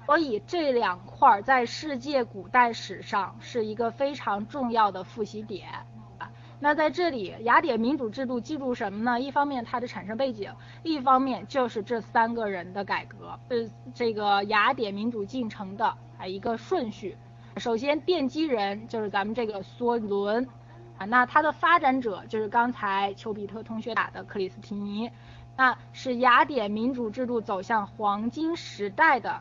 [0.10, 5.68] 所以这两块在世界古代史上是一个非常重要的复习点。
[6.60, 9.22] 那在这里，雅典民主制度记住什么呢？
[9.22, 15.86] 一方面它的产生背景，一方面就是这三个人的改革，是这个雅典民主进程的
[16.18, 17.16] 啊一个顺序。
[17.58, 20.44] 首先奠基人就是咱们这个梭伦
[20.98, 25.12] 啊，那他的发展者就是刚才丘比特同学打的克里斯提尼，
[25.56, 29.40] 那是雅典民主制度走向黄金时代的。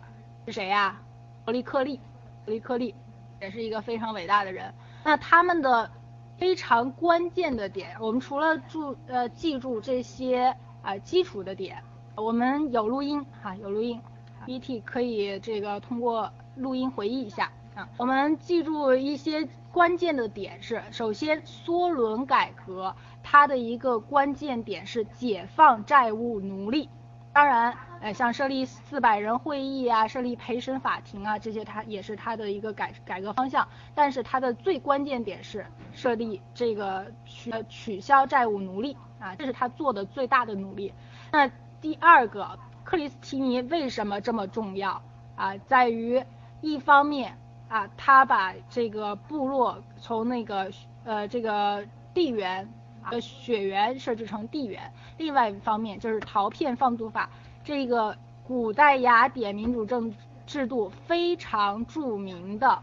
[0.48, 0.98] 是谁呀？
[1.44, 2.00] 伯利克利，
[2.46, 2.94] 伯利克利
[3.38, 4.72] 也是一个非常伟大的人。
[5.04, 5.90] 那他们的
[6.38, 11.82] 非常关键的点，我们除了注呃记住这些啊基础的点，
[12.16, 14.00] 我们有录音哈，有录音
[14.46, 17.86] ，BT 可以这个通过录音回忆一下啊。
[17.98, 26.88] 我们记住一些关键的点是，首先梭伦改革它的一个关键点是解放债务奴隶，
[27.34, 27.76] 当然。
[28.00, 33.66] 哎，像设立四百人会议啊，设立陪审法庭啊，这些它也是它的一个改改革方向。
[33.94, 40.94] 但是它的最关键点是设立这个取取消债务奴隶啊，这是他做的最大的努力。
[41.32, 45.02] 那第二个，克里斯提尼为什么这么重要
[45.34, 45.56] 啊？
[45.66, 46.22] 在于
[46.60, 47.36] 一方面
[47.68, 50.70] 啊，他把这个部落从那个
[51.04, 51.84] 呃这个
[52.14, 52.68] 地缘
[53.10, 57.28] 的血缘设置成地缘，另外一方面就是陶片放逐法。
[57.68, 60.14] 这个古代雅典民主政
[60.46, 62.82] 制度非常著名的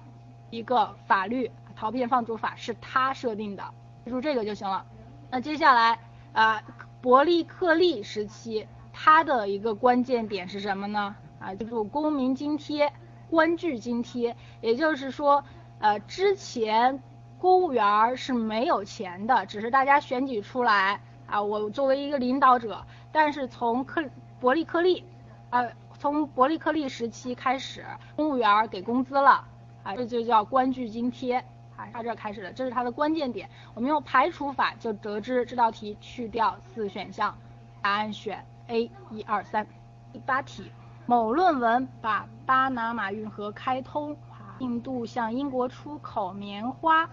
[0.51, 3.63] 一个法律——陶片放逐法，是他设定的，
[4.03, 4.85] 记住这个就行了。
[5.31, 5.97] 那接下来
[6.33, 6.61] 啊，
[7.01, 11.15] 伯利克利时期，它的一个关键点是什么呢？
[11.39, 12.93] 啊，记住公民津贴、
[13.27, 15.43] 官具津贴，也就是说，
[15.79, 17.01] 呃，之前
[17.39, 24.03] 公务员是没有钱的，只是大家选举出来啊，我作为一个领导者，但是从克
[24.45, 25.03] 伯利克利，
[25.49, 27.83] 呃，从伯利克利时期开始，
[28.15, 29.43] 公务员给工资了，
[29.81, 31.37] 啊，这就叫官居津贴，
[31.75, 33.49] 啊，它这开始的，这是它的关键点。
[33.73, 37.35] 我们用排除法就得知这道题去掉四选项，
[37.81, 39.65] 答案选 A，一二三。
[40.13, 40.71] 第八题，
[41.07, 44.15] 某论文把巴拿马运河开通，
[44.59, 47.09] 印度向英国出口棉花，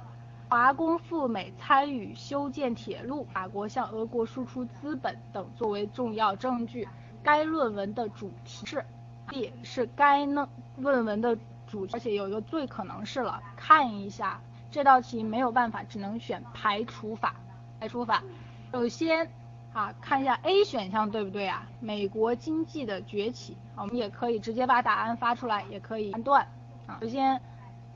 [0.50, 6.86] 华工赴美参与修建铁路，法国向俄国输出资本等作为重要证据。
[7.22, 8.84] 该论文的主题是
[9.28, 17.34] ，B 是该论论文的主题，而且有一个最可能是了，看一下这道题没有办法，只能选排除法。
[17.80, 18.22] 排除法，
[18.70, 19.28] 首先
[19.72, 21.66] 啊，看一下 A 选项对不对啊？
[21.80, 26.46] 美国经济的崛起，我们也可以直接把答案发出来，也可以判断
[26.86, 26.98] 啊。
[27.00, 27.40] 首先，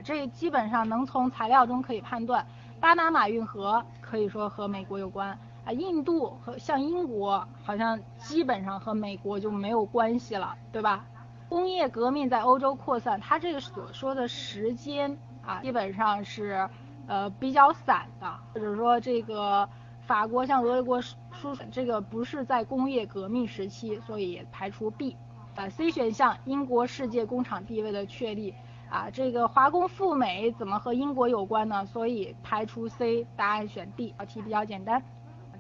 [0.03, 2.45] 这基本上能从材料中可以判断，
[2.81, 5.73] 巴拿马运河可以说和美国有关啊。
[5.73, 11.05] 印度和像英国好像基本上和美国就没有关系了，对吧？
[11.51, 16.67] 工业革命在欧洲扩散，它这个所说的时间啊，基本上是。
[17.09, 19.69] 呃，比较散的，或者说这个
[20.09, 25.17] 法国向俄国输，这个不是在工业革命时期，所以排除 B。
[25.55, 28.53] 啊，C 选项，英国世界工厂地位的确立，
[28.91, 31.87] 啊，这个华工赴美怎么和英国有关呢？
[31.87, 34.12] 所以排除 C，答案选 D。
[34.19, 35.01] 这题比较简单，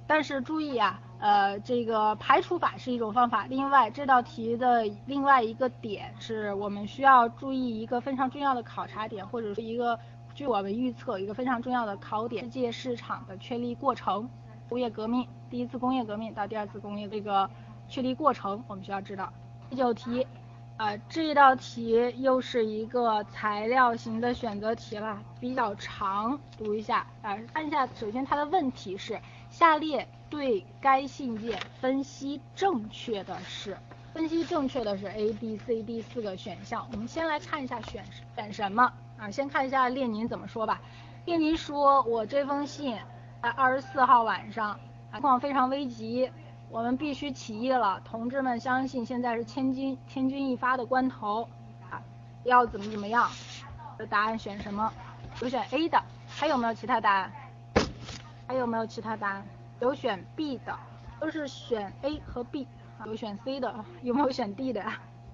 [0.06, 3.46] 但是注意啊，呃，这个排除法是一种方法。
[3.46, 9.98] 另外，这道题的另外一个点是我们需要注意一个非常重要的考察点，或者是一个。
[10.34, 14.28] 据我们预测，一个非常重要的考点，世界市场的确立过程，
[14.68, 17.48] 工业革命，第一次工业革命到第二次工业这个
[17.88, 19.32] 确立过程，我们需要知道。
[19.70, 20.26] 第九题，
[20.76, 29.18] 呃，这道题又是一个材料型的选择题了，比较长，读一下啊，看一下，首先它的问题是，
[29.58, 33.74] 下列对该信件分析正确的是，
[34.12, 38.04] 分析正确的是 A、B、C、D 四个选项，我们先来看一下选
[38.34, 38.92] 选什么。
[39.16, 40.82] 啊，先看一下列宁怎么说吧。
[41.24, 42.98] 列宁说：“我这封信
[43.42, 44.78] 在二十四号晚上，
[45.10, 46.30] 情况非常危急，
[46.68, 47.98] 我们必须起义了。
[48.04, 51.48] 同志们，相信现在是千钧千钧一发的关头，
[51.90, 51.96] 啊，
[52.44, 53.30] 要怎么怎么样？”
[53.96, 54.92] 的答案选什么？
[55.40, 57.32] 有选 A 的，还有没有其他答案？
[58.46, 59.44] 还有没有其他答案？
[59.80, 60.74] 有选 B 的，
[61.20, 62.66] 都是选 A 和 B。
[63.04, 64.82] 有选 C 的，有没有选 D 的？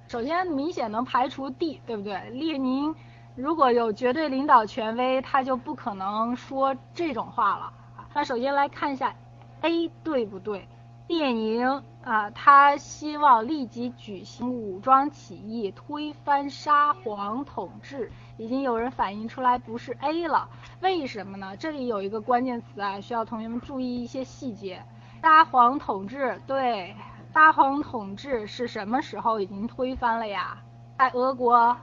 [0.09, 2.31] 首先明显能排除 D，对不对？
[2.31, 2.93] 列宁。
[3.37, 7.73] 如果有绝对领导权威，他就不可能说这种话了。
[8.13, 9.15] 那首先来看一下
[9.61, 10.67] ，A 对不对？
[11.07, 18.11] 列宁啊，他希望立即举行武装起义，推翻沙皇统治。
[18.37, 20.49] 已经有人反映出来不是 A 了，
[20.81, 21.57] 为什么呢？
[21.57, 24.83] 这里有一个关键词啊，需要同学们注意一些细节。
[25.23, 26.97] 沙皇统治，对，
[27.33, 30.59] 沙皇统治是什么时候已经推翻了呀？
[30.99, 31.77] 在俄国。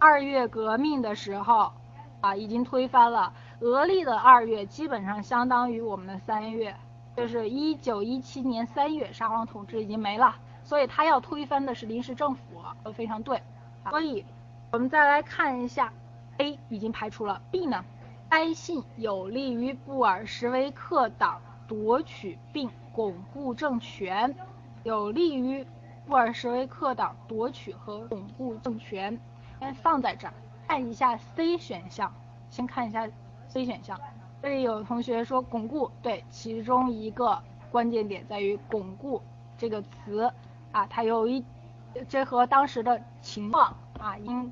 [0.00, 1.70] 二月革命的时候，
[2.22, 6.74] 啊，已经推翻了俄历的二月，基本上相当于我们的三月，
[7.16, 10.34] 就是一九一七年三月，沙皇统治已经没了，
[10.64, 12.42] 所以他要推翻的是临时政府，
[12.82, 13.42] 都非常对。
[13.90, 14.24] 所以，
[14.70, 15.92] 我们再来看一下
[16.38, 17.84] ，A 已经排除了，B 呢？
[18.28, 24.34] 该信有利于布尔什维克党夺取并巩固政权，
[24.84, 25.66] 有利于
[26.06, 29.18] 布尔什维克党夺取和巩固政权。
[29.58, 30.34] 先放在这儿，
[30.68, 32.12] 看一下 C 选项。
[32.50, 33.08] 先看一下
[33.48, 33.98] C 选项。
[34.42, 39.20] 这里有同学说巩固，对，其中一个关键点在于巩固
[39.58, 40.32] 这个词
[40.72, 41.44] 啊，它有一，
[42.08, 44.50] 这和当时的情况啊，应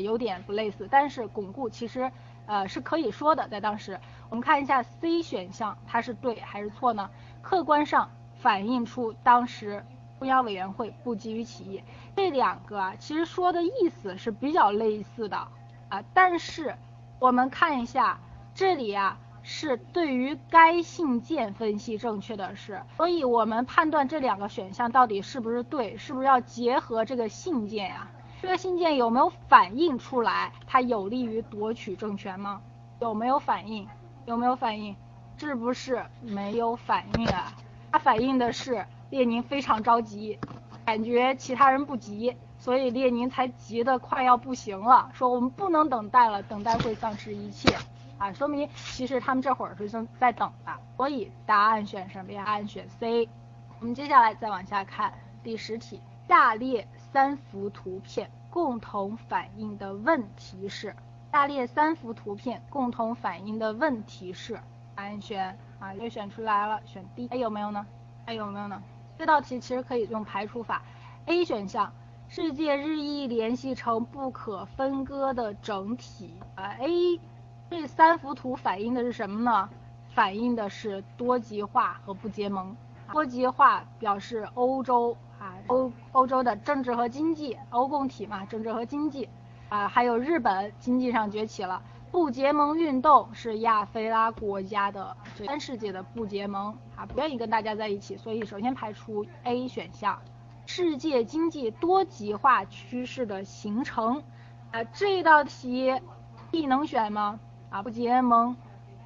[0.00, 2.10] 有点不类似，但是巩固其实
[2.46, 3.98] 呃是可以说的，在当时。
[4.30, 7.10] 我们看一下 C 选项，它是对还是错呢？
[7.42, 8.10] 客观上
[8.40, 9.84] 反映出当时。
[10.20, 11.82] 中央委员会不急于起义，
[12.16, 15.36] 这两个啊，其实说的意思是比较类似的
[15.90, 16.02] 啊。
[16.14, 16.74] 但是
[17.18, 18.18] 我们看一下，
[18.54, 28.08] 这里啊是对于该信件分析正确的是，所以我们判断这两个选项到底是不是对，是不是要结合这个信件呀？
[28.42, 32.60] 这个信件有没有反映出来它有利于夺取政权吗？
[32.98, 33.86] 有没有反映？
[34.26, 34.96] 有没有反映？
[35.36, 37.52] 是不是没有反映啊？
[37.92, 38.84] 它反映的是。
[39.10, 40.40] 列宁非常着急，
[40.84, 47.68] 感觉其他人不急，所以列宁才急得快要不行了，说我们不能等待了，等待会丧失一切
[48.18, 48.32] 啊！
[48.32, 52.44] 说明其实他们这会儿是正在等的，所以答案选什么呀？
[52.44, 53.28] 答案选 C。
[53.80, 55.12] 我们接下来再往下看
[55.42, 60.94] 第十题，下列三幅图片共同反映的问题是？
[61.32, 64.54] 下列三幅图片共同反映的问题是？
[64.94, 67.28] 答案选啊，又选出来了，选 D。
[67.28, 67.84] 还有没有呢？
[68.24, 68.80] 还有没有呢？
[69.18, 70.82] 这道题其实可以用排除法
[71.26, 71.92] ，A 选项，
[72.28, 76.74] 世界日益联系成不可分割的整体啊。
[76.78, 77.20] A
[77.76, 79.68] 这三幅图反映的是什么呢？
[80.14, 82.76] 反映的是多极化和不结盟。
[83.12, 89.28] 多极化表示欧洲啊，欧欧洲的政治和经济，欧共体嘛，政治和经济
[89.68, 91.82] 啊，还有日本经济上崛起了。
[92.12, 100.16] 不结盟运动是亚非拉国家的三世界的不结盟啊，不愿意跟大家在一起，所以首先排除 A 选项。
[100.66, 104.22] 世界经济多极化趋势的形成。
[104.70, 106.00] 啊，这道题
[106.52, 107.40] B 能选吗？
[107.74, 108.54] 啊，不结盟。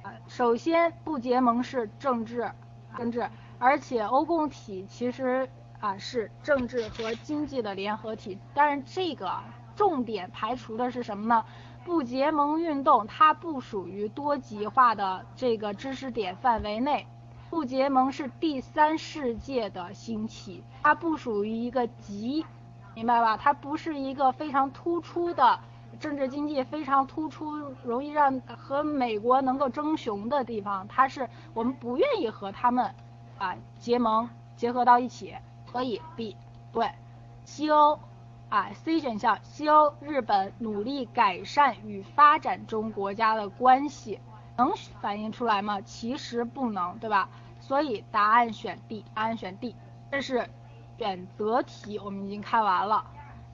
[0.03, 2.51] 啊，首先不结盟是政治，
[2.95, 5.49] 政治，而且欧共体其实
[5.79, 8.37] 啊是政治和经济的联合体。
[8.53, 9.31] 但是这个
[9.75, 11.43] 重点排除的是什么呢？
[11.83, 17.07] 不结盟运动它不属于多极化的这个知识点范围内。
[17.49, 22.45] 不结盟是第三世界的兴起，它不属于一个极，
[22.93, 23.35] 明白吧？
[23.35, 25.59] 它不是一个非常突出的
[25.99, 30.87] 政治经济非常突出，容易让和美国能够争雄的地方。
[30.87, 32.93] 它是我们不愿意和他们
[33.37, 35.35] 啊结盟结合到一起，
[35.71, 36.35] 所以 B
[36.71, 36.89] 对。
[37.45, 37.99] 西欧
[38.49, 44.19] 啊 C 选项，西欧日本努力改善与发展中国家的关系。
[44.55, 45.79] 能反映出来吗？
[45.81, 47.29] 其实不能，对吧？
[47.61, 49.73] 所以答案选 D，答案选 D。
[50.11, 50.49] 这是
[50.97, 53.05] 选择题，我们已经看完了。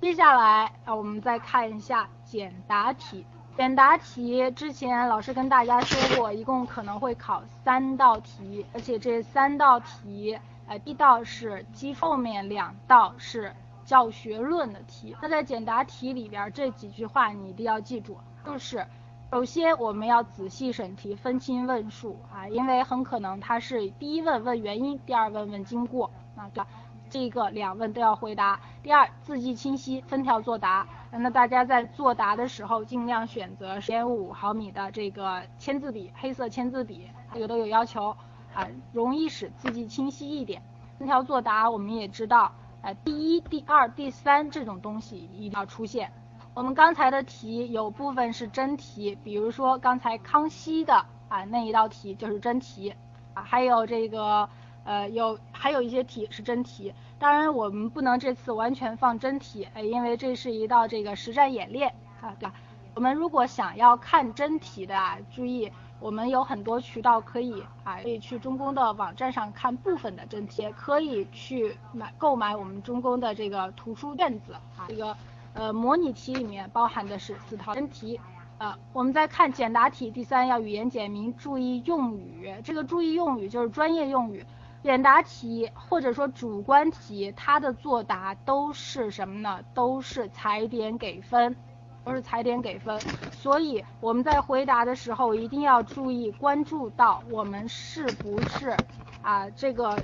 [0.02, 3.26] 接下来啊，我们再看一下简答题。
[3.56, 13.56] 简答题之前老师跟大家说过，一共可能会考三道题，而且这三道题，呃，一道是基后面两道是
[13.86, 15.16] 教学论的题。
[15.22, 18.86] 那在简答题里边这几句话你一定要记住，就是。
[19.32, 26.68] 首先，我们要仔细审题，分清问数啊，因为很可能它是第一问问原因，第二问问经过那，对吧？
[27.16, 28.60] 这个两问都要回答。
[28.84, 30.86] 第二，字迹清晰，分条作答。
[31.12, 38.10] 那大家在作答的时候，尽量选择点五毫米的这个签字笔，黑色签字笔，这个都有要求
[38.54, 40.62] 啊，容易使字迹清晰一点。
[41.00, 46.12] 分条作答，我们也知道，呃，第一、第二、第三这种东西一定要出现。
[46.54, 52.94] 我们刚才的题有部分是真题，比如说刚才康熙的啊那一道题就是真题
[53.34, 54.50] 啊，还有这个
[54.84, 62.54] 呃有还有一些题是真题，当然我们不能这次完全放真题，哎，因为这是一道这个实战演练啊，对吧？
[62.94, 75.16] 我们如果想要看真题的啊，注意我们有很多渠道可以啊，可以去中公的网站上看部分的真题，可以去买购买我们中公的这个图书卷子啊，这个。
[75.58, 78.20] 呃，模拟题里面包含的是四套真题。
[78.58, 82.54] 呃，我们再看简答题，第三要语言简明，注意用语。
[82.62, 84.46] 这个注意用语就是专业用语。
[84.86, 89.60] 简答题或者说主观题，它的作答都是什么呢？
[89.74, 91.56] 都是踩点给分，
[92.04, 93.00] 都是踩点给分。
[93.32, 98.78] 所以我们在回答的时候一定要注意关注到我们是不是
[99.24, 99.98] 啊这个。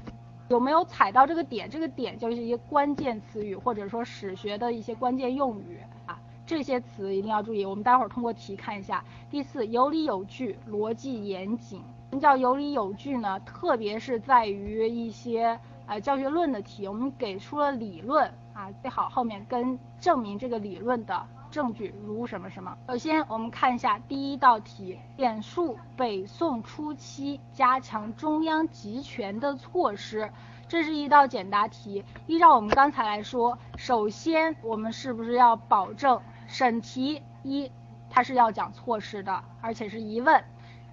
[0.50, 1.70] 有没有踩到这个点？
[1.70, 7.64] 这个点就是一些关键词语，或者说史学的一些关键用语啊，这些词一定要注意。
[7.64, 9.06] 我们待会儿通过题看一下。
[9.30, 11.84] 第四，有理有据，逻辑严谨。
[12.12, 13.40] 什么叫有理有据呢？
[13.46, 21.26] 特别是在于一些呃教学论的题，我们给出了理论啊，最好后面跟证明这个理论的。
[21.50, 22.78] 证据如什么什么？
[22.90, 30.30] 首先，我们看一下第一道题，简述北宋初期加强中央集权的措施。
[30.68, 32.04] 这是一道简答题。
[32.28, 37.72] 依照我们刚才来说，首先我们是不是要保证审题一，
[38.10, 40.44] 它是要讲措施的，而且是疑问。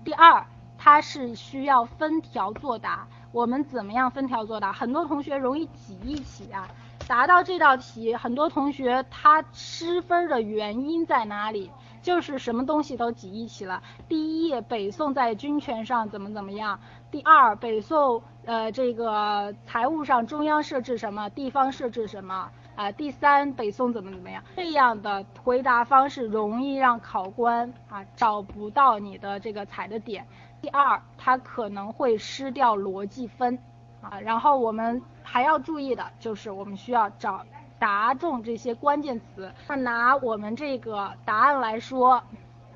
[0.04, 0.46] 第二，
[0.78, 3.06] 它是需要分条作答。
[3.32, 4.72] 我们怎么样分条作答？
[4.72, 6.66] 很多同学容易挤一起啊。
[7.06, 11.70] 答到这道题，很多同学他失分的原因在哪里？
[12.00, 13.82] 就是什么东西都挤一起了。
[14.08, 16.78] 第一页，北宋在军权上怎么怎么样；
[17.10, 24.42] 第二，北宋呃这个财务上中央设置什么，地方设置什么啊；第三，北宋怎么怎么样。
[24.56, 30.26] 这样的回答方式容易让考官啊找不到你的这个踩的点。
[30.60, 33.58] 第二，它可能会失掉逻辑分。
[34.00, 37.44] 啊，然后我们还要注意的就是，我们需要找
[37.80, 39.52] 答中这些关键词。
[39.66, 42.22] 那拿我们这个答案来说，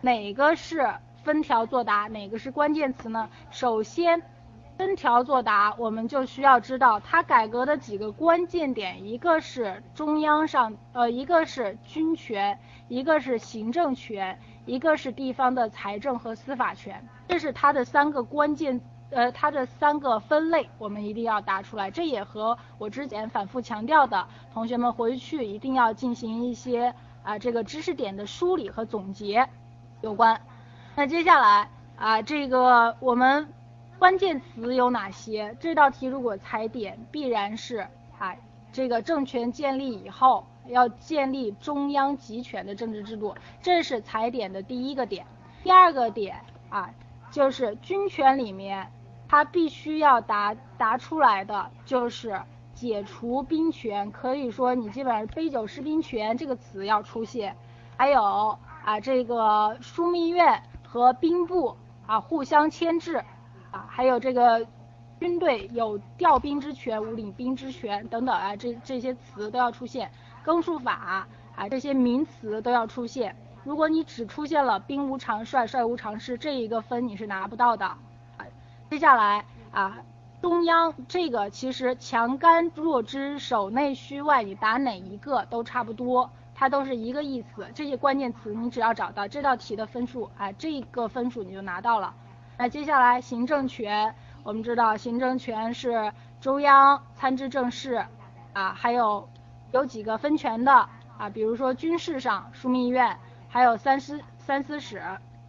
[0.01, 3.29] 哪个是分条作答，哪个是关键词呢？
[3.53, 4.21] 首先，
[4.83, 12.59] 分条作答，我们就需要知道它改革的几个关键点，一个是中央上，呃，一个是军权，
[12.89, 18.81] 一个是行政权，一个是地方的财政和司法权，这是它的三个关键。
[19.11, 29.49] 呃，它的三个分类我们一定要答出来，这也和我之前反复强调的，同学们回去一定要进行一些啊这个知识点的梳理和总结
[30.01, 30.41] 有关。
[30.97, 33.47] 那接下来啊，这个我们
[33.99, 35.57] 关键词有哪些？
[35.61, 37.87] 这道题如果踩点，必然是
[38.19, 38.35] 啊
[38.73, 45.27] 这个政权建立以后要建立中央集权的政治制度，这是踩点的第一个点。
[45.63, 46.93] 第二个点啊，
[47.31, 48.91] 就是军权里面。
[49.29, 52.39] 它必须要答答出来的就是
[52.75, 57.57] 解除兵权，可以说你基本上杯酒释兵权这个词要出现，
[57.97, 58.23] 还有
[58.85, 61.75] 啊这个枢密院和兵部
[62.07, 63.25] 啊互相牵制
[63.73, 64.65] 啊，还有这个
[65.19, 70.09] 军队有调兵之权、无领兵之权等等啊，这这些词都要出现，
[70.45, 73.35] 更数法啊这些名词都要出现。
[73.65, 77.93] 如果你只出现了兵无常帅、帅无常师这一个分，你是拿不到的。
[78.89, 79.99] 接下来啊。
[80.43, 87.65] 中央这个其实强干弱支守内虚外，你打哪一个都差不多，它都是一个意思。
[87.77, 92.13] 这些关键词你只要找到这道题的分数，哎，这个分数你就拿到了。
[92.57, 98.07] 那接下来行政权，我们知道行政权是中央参知政事，
[98.53, 99.29] 啊，还有
[99.73, 100.73] 有几个分权的
[101.19, 105.03] 啊，比如说军事上枢密院，还有三司三司使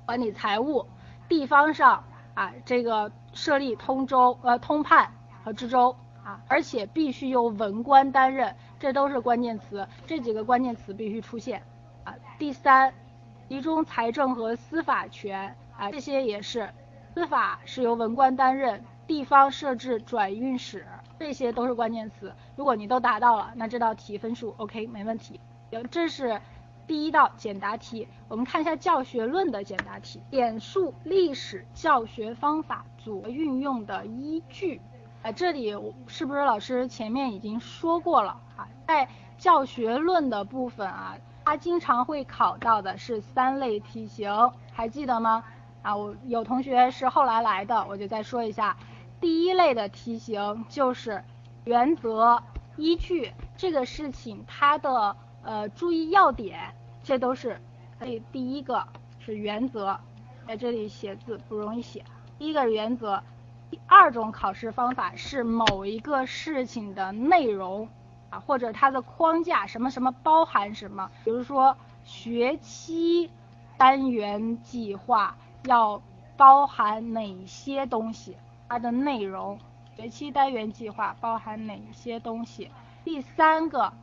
[0.06, 0.88] 管理财务，
[1.28, 3.12] 地方上啊这个。
[3.36, 5.12] 设立通州呃通判
[5.44, 11.64] 和知州啊，而且必须由文官担任，这都是关键词，这几个关键词必须出现
[12.04, 12.14] 啊。
[12.38, 12.94] 第三，
[13.50, 16.70] 集中财政和司法权啊，这些也是，
[17.14, 20.86] 司法是由文官担任，地方设置转运使，
[21.20, 22.34] 这些都是关键词。
[22.56, 25.40] 如果你都达到了，那这道题分数 OK 没问题。
[25.72, 26.42] 行这是。
[26.86, 34.82] 第一道简答题，我们看一下教学论的简答题，简述历史教学方法组运用的依据。
[35.22, 35.74] 啊，这里
[36.08, 38.68] 是不是老师前面已经说过了啊？
[38.86, 39.08] 在
[39.38, 44.30] 教学论的部分啊，它经常会考到的是三类题型，
[44.74, 45.42] 还记得吗？
[45.84, 48.76] 啊，我有同学是后来来的，我就再说一下。
[49.22, 51.24] 第一类的题型就是
[51.66, 52.42] 原则
[52.76, 55.16] 依据这个事情，它的。
[55.46, 56.74] 呃，注意要点，
[57.04, 57.60] 这都是，
[58.00, 58.88] 所以第一个
[59.20, 60.00] 是原则，
[60.48, 62.02] 在这里写字不容易写。
[62.40, 63.22] 第一个原则，
[63.70, 67.90] 第二种考试方法是某一个事情的内容
[68.30, 71.12] 啊，或者它的框架，什么什么包含什么。
[71.26, 71.76] 比如说
[72.06, 73.30] 学期
[73.78, 76.02] 单元计划要
[76.38, 78.38] 包含哪些东西，
[78.68, 79.60] 它的内容，
[79.96, 82.72] 学期单元计划包含哪些东西。
[83.04, 83.94] 第三个。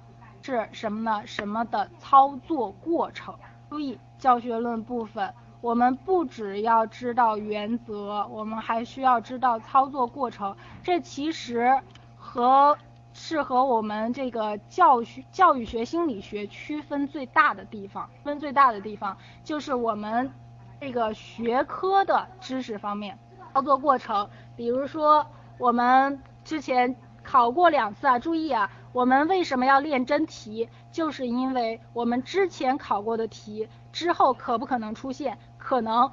[0.43, 1.23] 是什么呢？
[1.27, 3.35] 什么的操作过程？
[3.69, 10.57] 注意教学论部分，我们不只要知道原则，我们还需要知道操作过程。
[10.83, 11.79] 这其实
[12.17, 12.79] 和
[13.13, 20.33] 是和我们这个教学教育学心理学区分最大的地方，分最大的地方就是我们
[20.81, 23.19] 这个学科的知识方面
[23.53, 24.29] 操作过程。
[24.57, 25.27] 比如说
[25.59, 28.71] 我们之前考过两次啊，注意啊。
[28.93, 30.69] 我们为什么要练真题？
[30.91, 35.39] 就是因为我们之前考过的题之后可不可能出现？
[35.59, 36.11] 可能，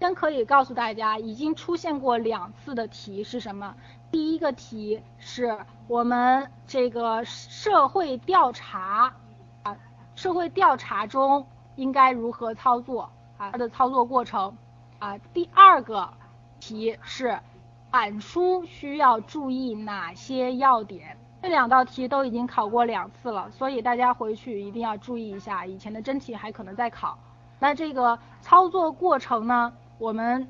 [0.00, 3.74] 先可以告诉大家，已经出现过两次的题是什么？
[4.10, 9.12] 第一个题是我们这个社会调查
[9.64, 9.76] 啊，
[10.14, 11.46] 社会调查中
[11.76, 13.50] 应该如何操作啊？
[13.52, 14.56] 它的操作过程
[14.98, 15.18] 啊。
[15.32, 16.08] 第二个
[16.60, 17.38] 题是
[17.90, 21.16] 板书需要注意哪些要点？
[21.42, 27.18] 这两道题都已经考过两次了，所以大家回去一定要注意一下，以前的真题还可能再考。
[27.58, 30.48] 那这个操作过程呢，我们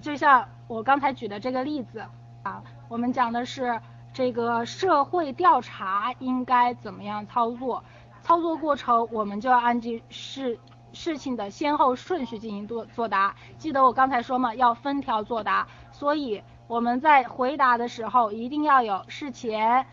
[0.00, 2.04] 就像我刚才举的这个例子
[2.44, 3.80] 啊，我们讲的是
[4.12, 7.82] 这个社会调查应该怎么样操作，
[8.22, 10.56] 操作过程我们就要按照事
[10.98, 13.36] 事情的先后顺序进行作作答。
[13.56, 19.86] 记得我刚才说嘛，要分条作答，所以我们在回答的时候一定要有事前。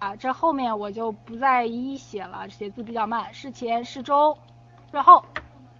[0.00, 3.32] 啊，这后面我就不再一一写了，写字比较慢。
[3.32, 4.36] 事前、事中、
[4.90, 5.24] 事后，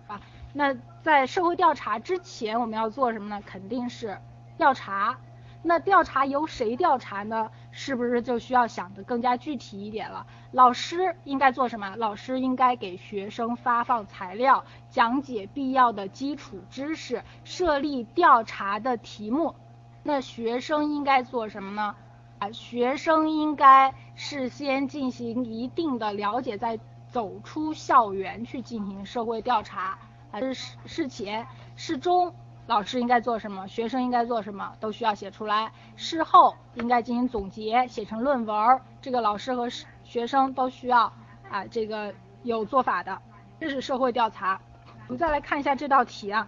[0.07, 0.21] 啊，
[0.53, 3.43] 那在社会调查之前，我们要做什么呢？
[3.45, 4.17] 肯定是
[4.57, 5.19] 调查。
[5.61, 7.51] 那调查由谁调查呢？
[7.81, 10.27] 是不是就需要想的更加具体一点了？
[10.51, 11.95] 老师应该做什么？
[11.95, 19.55] 老师应该给学生发放材料，讲解必要的基础知识，设立调查的题目。
[20.03, 21.95] 那学生应该做什么呢？
[22.41, 29.97] 啊，学生应该事先进行一定的了解，再走出校园去进行社会调查。
[30.33, 32.35] 还是事事前、事中，
[32.69, 33.67] 老师应该做什么？
[33.67, 34.75] 学生应该做什么？
[34.79, 35.73] 都需要写出来。
[35.97, 38.79] 事后应该进行总结，写成论文。
[39.01, 39.71] 这个老师和
[40.05, 41.11] 学生都需要
[41.49, 43.19] 啊，这个有做法的。
[43.59, 44.61] 这是社会调查。
[45.07, 46.47] 我们再来看一下这道题啊，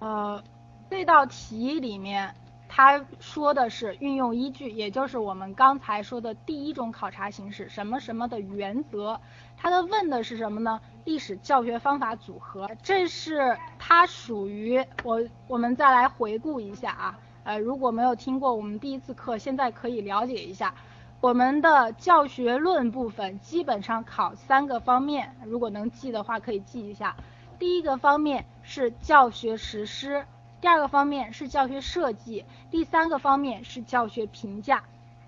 [0.00, 0.44] 呃，
[0.90, 2.34] 这道题里面。
[2.74, 9.20] 他说的是运用依据，也就是我们刚才说的第一种考察形式，什么什么的原则。
[9.62, 10.80] 他的问的是什么呢？
[11.04, 15.22] 历史教学方法组合，这是它属于我。
[15.46, 20.74] 我们再来回顾一下啊，呃，如果没有听过我们第一次课，现在可以了解一下。
[21.20, 27.14] 我们的教学论部分基本上考三个方面，如果能记的话可以记一下。
[27.60, 30.26] 第一个方面是教学实施，
[30.60, 34.82] 第二个方面是教学设计，第三个方面是教学评价。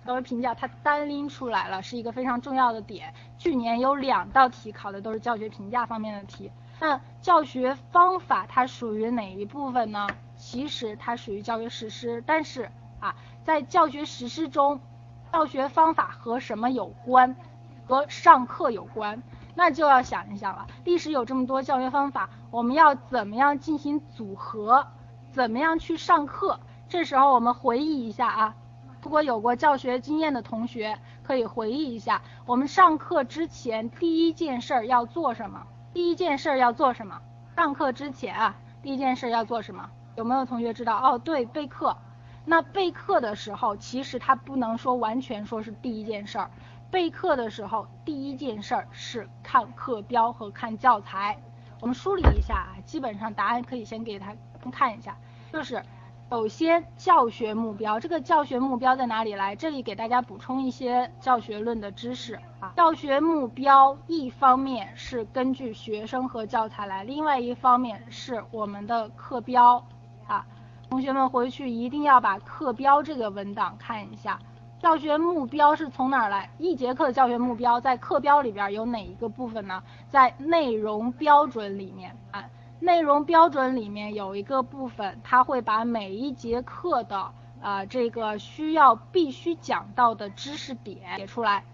[0.07, 3.15] 教学评价它单拎出来了，是一个非常重要的点。
[3.39, 6.51] 去年有两道题考的都是教学评价方面的题。
[6.81, 10.07] 那教学方法它属于哪一部分呢？
[10.37, 14.81] 其实它属于教学实施，但是啊，在教学实施中。
[15.33, 17.35] 教学方法和什么有关？
[17.89, 19.21] 和上课有关，
[19.57, 20.65] 那就要想一想了。
[20.85, 24.87] 历史有这么多教学方法，我们要怎么样进行组合？
[25.33, 26.61] 怎么样去上课？
[26.89, 28.55] 这时候我们回忆一下啊，
[29.05, 35.63] 如果有过教学经验的同学，可以回忆一下，我们上课之前第一件事儿要做什么？
[35.93, 37.21] 第一件事儿要做什么？
[37.55, 39.91] 上课之前啊，第一件事要做什么？
[40.17, 40.97] 有没有同学知道？
[40.97, 41.95] 哦，对，备课。
[42.47, 46.51] 那备课的时候，其实它不能说完全说是第一件事儿。
[46.91, 51.39] 备课的时候，第一件事儿是看课标和看教材。
[51.83, 54.35] 我们梳理一下啊，基本上答案可以先给他
[54.73, 55.15] 看一下，
[55.53, 55.83] 就是
[56.31, 59.55] 首先教学目标，这个教学目标在哪里来？
[59.55, 62.73] 这里给大家补充一些教学论的知识啊。
[62.77, 69.85] 教学目标一方面是根据学生和教材来，另外一方面是我们的课标
[70.27, 70.45] 啊。
[70.91, 74.39] 同学们回去一定要把课标这个文档看一下，
[74.81, 76.51] 教学目标是从哪儿来？
[76.59, 79.83] 一节课的教学目标在课标里边有哪一个部分呢？
[80.09, 82.45] 在内容标准里面啊，
[82.81, 91.65] 内容标准里面有一个部分，它会把每一节课的呃这个需要必须讲到的知识点写出来。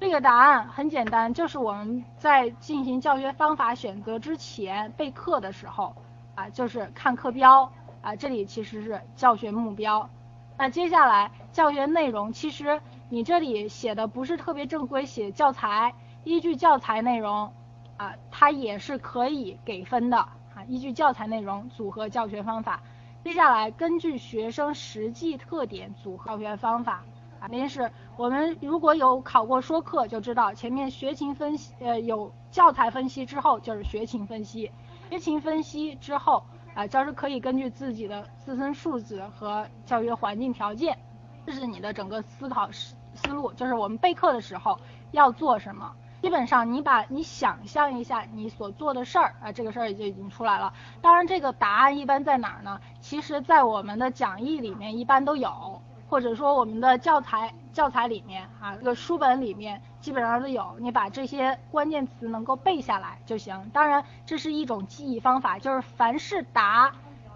[0.00, 5.94] 这个答案很简单，就是我们在进行教学方法选择之前备课的时候
[6.34, 7.72] 啊，就是看课标。
[8.02, 10.08] 啊，这里其实是教学目标。
[10.56, 12.80] 那接下来教学内容，其实
[13.10, 15.94] 你这里写的不是特别正规，写教材，
[16.24, 17.52] 依据教材内容
[17.98, 20.26] 啊，它也是可以给分的
[20.68, 22.82] 依据教材内容组合教学方法。
[23.22, 27.04] 接下来根据学生实际特点组合教学方法
[27.38, 27.48] 啊。
[27.50, 34.70] 那是我们如果有考过说课就知道，前面学情分析呃有教材分析之后就是学情分析，
[35.10, 36.42] 学情分析之后。
[36.72, 40.96] 啊，教师可以根据自己的自身素质和教学环境条件，
[41.44, 43.52] 这是你的整个思考思思路。
[43.54, 44.78] 就是我们备课的时候
[45.10, 45.92] 要做什么，
[46.22, 50.72] 基本上你把你想象一下你所做的事儿啊，这个事儿就已经出来了。
[51.00, 52.80] 当然，这个答案一般在哪儿呢？
[53.00, 55.80] 其实，在我们的讲义里面一般都有。
[56.08, 63.70] 或者说我们的教材教材里面啊，这个书本里面基本上都有，你把这些关键词能够背下来就行。
[63.72, 66.90] 当然，这是一种记忆方法，就是凡是答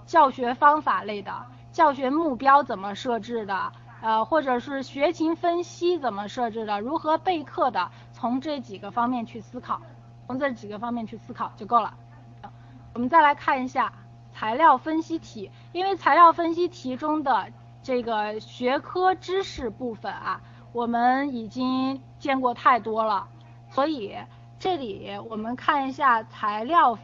[0.07, 1.33] 教学方法类的、
[1.71, 3.73] 教学目标怎么设置的，
[4.03, 7.93] 呃，或者是学情分析怎么设置的，如何备课的，
[8.25, 9.83] 从这几个方面去思考，
[10.27, 11.93] 从这几个方面去思考就够了。
[12.95, 13.93] 我们再来看一下
[14.33, 17.53] 材料分析题，因为材料分析题中的。
[17.83, 20.41] 这个学科知识部分啊，
[20.73, 23.29] 我们已经见过太多了，
[23.69, 24.17] 所以
[24.59, 26.99] 这里我们看一下材料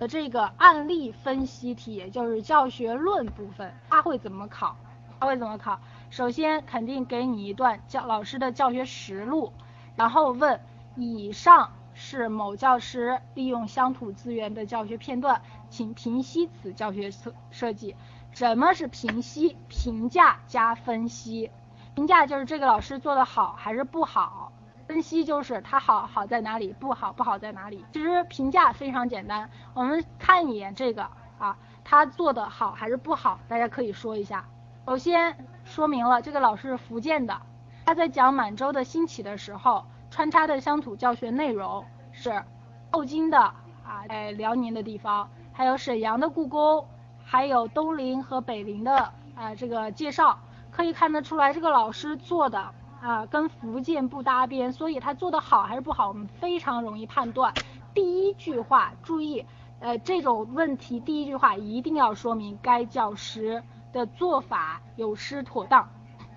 [0.00, 4.76] 的这个案例分析题，也就是教学论部分，它会怎么考？
[5.20, 5.78] 它会怎么考？
[6.10, 9.52] 首先肯定给你一段教老师的教学实录，
[9.96, 10.60] 然后问
[10.96, 15.40] 以上是某教师利用乡土资源的教学片段，
[15.70, 17.94] 请评析此教学设设计。
[18.32, 19.56] 什么是评析？
[19.68, 21.50] 评价加分析。
[21.94, 24.50] 评价就是这个老师做的好还是不好，
[24.88, 27.84] 分析就是他好好在哪里，不好不好在哪里。
[27.92, 34.44] 其实评价非常简单，我们看一眼这个啊，他做的好还是不好，大家可以说一下。
[34.88, 37.40] 首先说明了这个老师是福建的，
[37.84, 42.42] 他在讲满洲的兴起的时候，穿插的乡土教学内容是
[42.90, 46.86] 后金的啊，在辽宁的地方，还有沈阳的故宫。
[47.26, 50.38] 还有东陵和北陵的啊这个介绍，
[50.70, 52.70] 可以看得出来这个老师做的
[53.00, 57.54] 啊跟福建不搭边，所以他做的好还是不好，我们非常容易判断。
[57.94, 59.46] 第一句话注意，
[59.80, 65.88] 呃这种问题第一句话一定要说明该教师的做法有失妥当，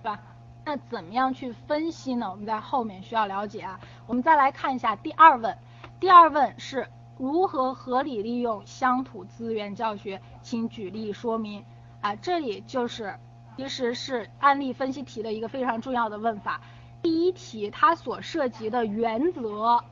[0.02, 0.20] 对吧？
[0.68, 2.30] 那怎么样去分析呢？
[2.30, 3.80] 我们在后面需要了解啊。
[4.06, 5.58] 我们再来看一下第二问，
[5.98, 6.86] 第二问是。
[7.18, 10.22] 如何合理利用乡土资源教学？
[10.42, 11.64] 请举例说明。
[12.02, 13.16] 啊，这里就是
[13.56, 16.62] 其实是案例分析题的一个非常重要的问法。
[17.02, 19.84] 第一题它所涉及的原则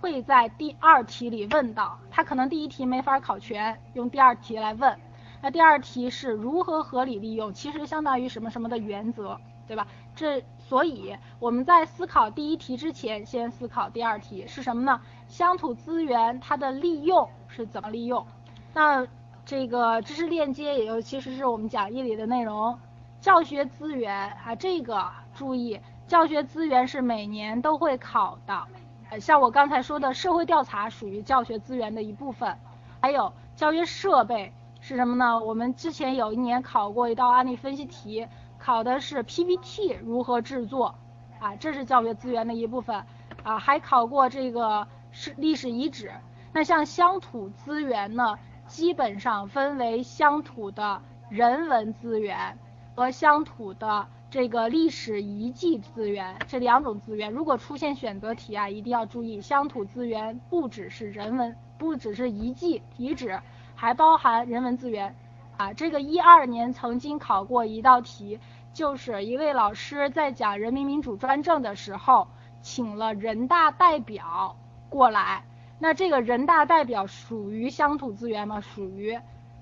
[0.00, 4.98] 会在第二题里问到，它可能第一题没法考全，用第二题来问。
[5.42, 7.52] 那第二题是如何合理利用？
[7.52, 9.38] 其实相当于什么什么的原则，
[9.72, 9.86] 对吧？
[10.14, 10.44] 这。
[10.68, 14.98] 所以我们在思考第一题之前，先思考第二题是什么呢？
[15.28, 18.24] 乡土资源它的利用是怎么利用？
[18.72, 19.06] 那
[19.44, 22.78] 这个知识链接也就其实是我们讲义里的内容。
[23.20, 28.62] 教学资源啊，这个注意，教学资源是每年都会考的。
[29.10, 32.56] 呃，像我刚才说的社会调查属于教学资源的一部分，
[32.98, 35.38] 还有教学设备是什么呢？
[35.38, 38.26] 我们之前有一年考过一道案例分析题。
[38.62, 40.94] 考的是 PPT 如何制作，
[41.40, 43.04] 啊，这是教学资源的一部分，
[43.42, 46.12] 啊，还考过这个是历史遗址。
[46.52, 48.38] 那像乡土资源呢，
[48.68, 52.56] 基本上分为乡土的人文资源
[52.94, 57.32] 和乡土的这个历史遗迹资源这两种资源。
[57.32, 63.40] 如果出现选择题啊，一定要注意，乡土资源不只是人文，不只是遗迹遗址，
[63.74, 65.16] 还包含人文资源。
[65.62, 68.40] 啊，这个一二年曾经考过一道题，
[68.72, 72.26] 就是一位老师在讲人民民主专政的时候，
[72.62, 74.56] 请了人大代表
[74.88, 75.44] 过来。
[75.78, 78.60] 那这个人大代表属于乡土资源吗？
[78.60, 79.16] 属于，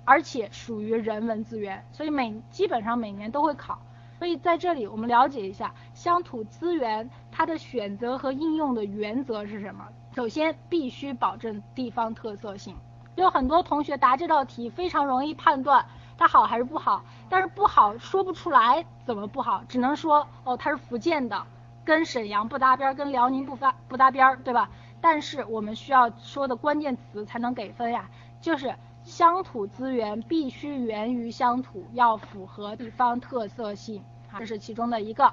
[0.06, 3.78] 而且属于人文资源，所以每基本上每年都会考。
[4.18, 9.86] 所以在这里我们了解一下乡土资源它的选择和应用的原则是什么。
[10.16, 12.74] 首先必须保证地方特色性。
[13.20, 15.84] 有很多同学答这道题非常容易判断
[16.18, 21.46] 它好还是不好，但是不好说不出来怎么不好，只能说哦它是福建的，
[21.84, 24.68] 跟沈阳不搭边，跟辽宁不发不搭边儿，对吧？
[25.00, 28.10] 但是我们需要说的关键词才能给分呀，
[28.40, 34.04] 就是乡土资源必须源于乡土，要符合地方特色性，
[34.38, 35.32] 这是其中的一个。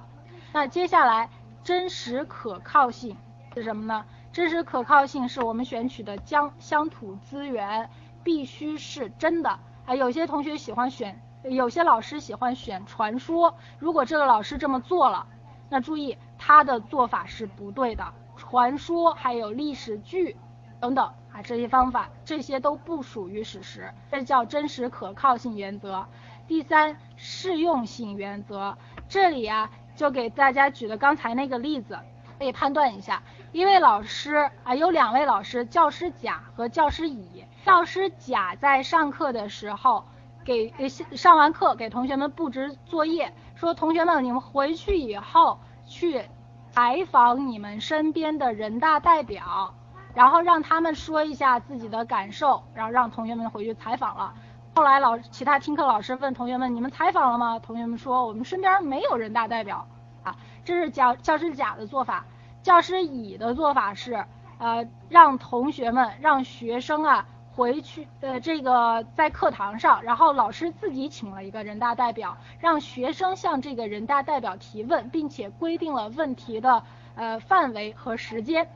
[0.54, 1.30] 那接下来
[1.66, 3.18] 真实可靠性
[3.56, 4.06] 是什么呢？
[4.38, 7.90] 真实可靠性是我们选取的疆乡土资源
[8.24, 9.50] 必须是真的
[9.84, 9.96] 啊。
[9.96, 13.56] 有些同学喜欢选，有些老师喜欢选传说。
[13.80, 15.26] 如果这个老师这么做了，
[15.70, 18.14] 那注意他的做法是不对的。
[18.36, 20.38] 传说还有历史剧
[20.80, 26.06] 等等啊，这些方法这些都不属于史实，这叫真实可靠性原则。
[26.48, 28.78] 第三，适用性原则，
[29.10, 31.98] 这里啊就给大家举了刚才那个例子。
[32.40, 33.24] 可以判断一下，
[33.54, 37.46] 一位老师啊，有两位老师，教师甲和教师乙。
[37.66, 40.06] 教师甲在上课的时候，
[40.44, 46.24] 给上完课给同学们布置作业，说同学们你们回去以后去
[46.72, 49.74] 采访你们身边的人大代表，
[50.14, 54.34] 然后让他们说一下自己的感受，然后让同学们回去采访了。
[54.76, 57.60] 后来老其他听课老师问同学们，你们采访了吗？
[57.60, 59.88] 同学们说我们身边没有人大代表
[60.24, 60.36] 啊。
[60.64, 62.26] 这是教教师甲的做法，
[62.68, 64.26] 教师乙的做法是，
[64.58, 76.84] 呃，让同学们让学生啊回去，呃，这个在课堂上，然后老师自己请了一个人大代表，让学生向这个人大代表提问，并且规定了问题的
[77.16, 78.68] 呃范围和时间。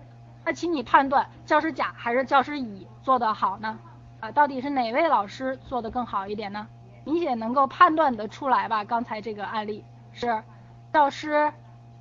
[0.46, 3.78] 那请你判断，教师甲还是教师乙做得好呢？
[4.22, 6.66] 啊，到底是哪位老师做得更好一点呢？
[7.04, 8.86] 明显能够判断得出来吧？
[8.86, 9.84] 刚才这个案例
[10.14, 10.42] 是
[10.94, 11.52] 教师。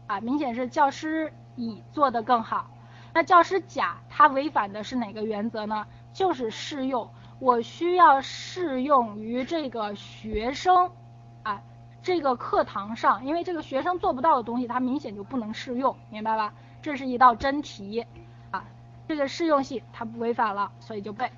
[0.06, 2.70] 啊，明显是教师乙做的更好。
[3.12, 5.86] 那教师甲他违反的是哪个原则呢？
[6.12, 10.90] 就是适用，我需要适用于这个学生
[11.42, 11.62] 啊，
[12.02, 16.52] 这个课堂上，因为这个学生做不到的东西，他明显就不能适用，明白吧？
[16.82, 18.06] 这是一道真题
[18.50, 18.64] 啊，
[19.06, 21.30] 这个适用性它不违反了，所以就背。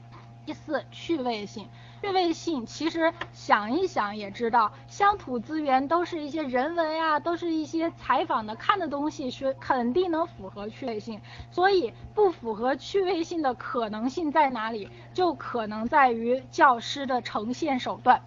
[0.45, 1.69] 第四，趣味性。
[2.03, 11.21] 趣味性其实想一想也知道，乡土资源都是一些人文呀，都是一些采访的看的东西，是肯定能符合趣味性。
[11.53, 14.91] 所以不符合趣味性的可能性在哪里？
[15.15, 18.21] 就可能在于教师的呈现手段。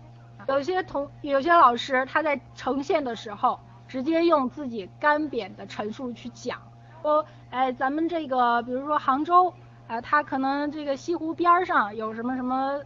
[0.47, 3.59] 有些同有些老师他在呈现的时候，
[3.89, 6.61] 直接用自己干瘪的陈述去讲，
[7.01, 9.53] 说，哎，咱们这个比如说杭州，
[9.87, 12.79] 啊，他可能这个西湖边上有什么什么。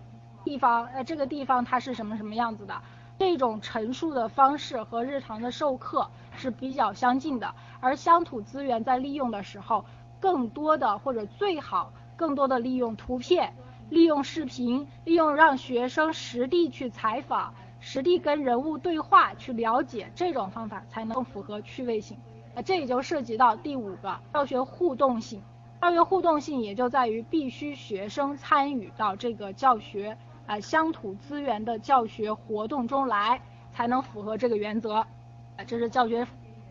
[0.44, 2.82] 地方，呃，这个地方它是什么什么样子的？
[3.18, 7.54] 这种陈述的方式和日常的授课是比较相近的。
[7.82, 9.84] 而乡土资源在利用的时候，
[10.20, 13.54] 更多的或者最好更多的利用图片、
[13.90, 22.18] 利用视频、利用让学生实地去采访、实地跟人物对话去了解，这种方法才能更符合趣味性。
[22.56, 25.44] 啊，这也就涉及到第五个教学互动性。
[25.82, 30.18] 教学互动性也就在于必须学生参与到这个教学。
[30.50, 33.40] 啊，乡土资源的教学活动中来，
[33.72, 34.94] 才能符合这个原则。
[34.96, 36.26] 啊，这是教学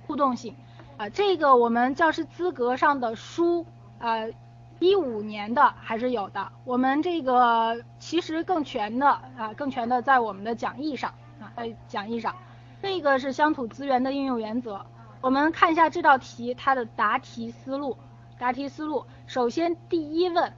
[0.05, 0.57] 互动性。
[0.97, 3.65] 啊，这个我们教师资格上的书，
[4.01, 4.33] 呃，
[4.81, 6.51] 一五年的还是有的。
[6.65, 9.07] 我们这个其实更全的，
[9.37, 12.35] 啊，更全的在我们的讲义上，啊，在讲义上。
[12.83, 14.85] 这个是乡土资源的应用原则。
[15.21, 17.97] 我们看一下这道题它的答题思路。
[18.41, 20.53] 答题思路，首先第一问，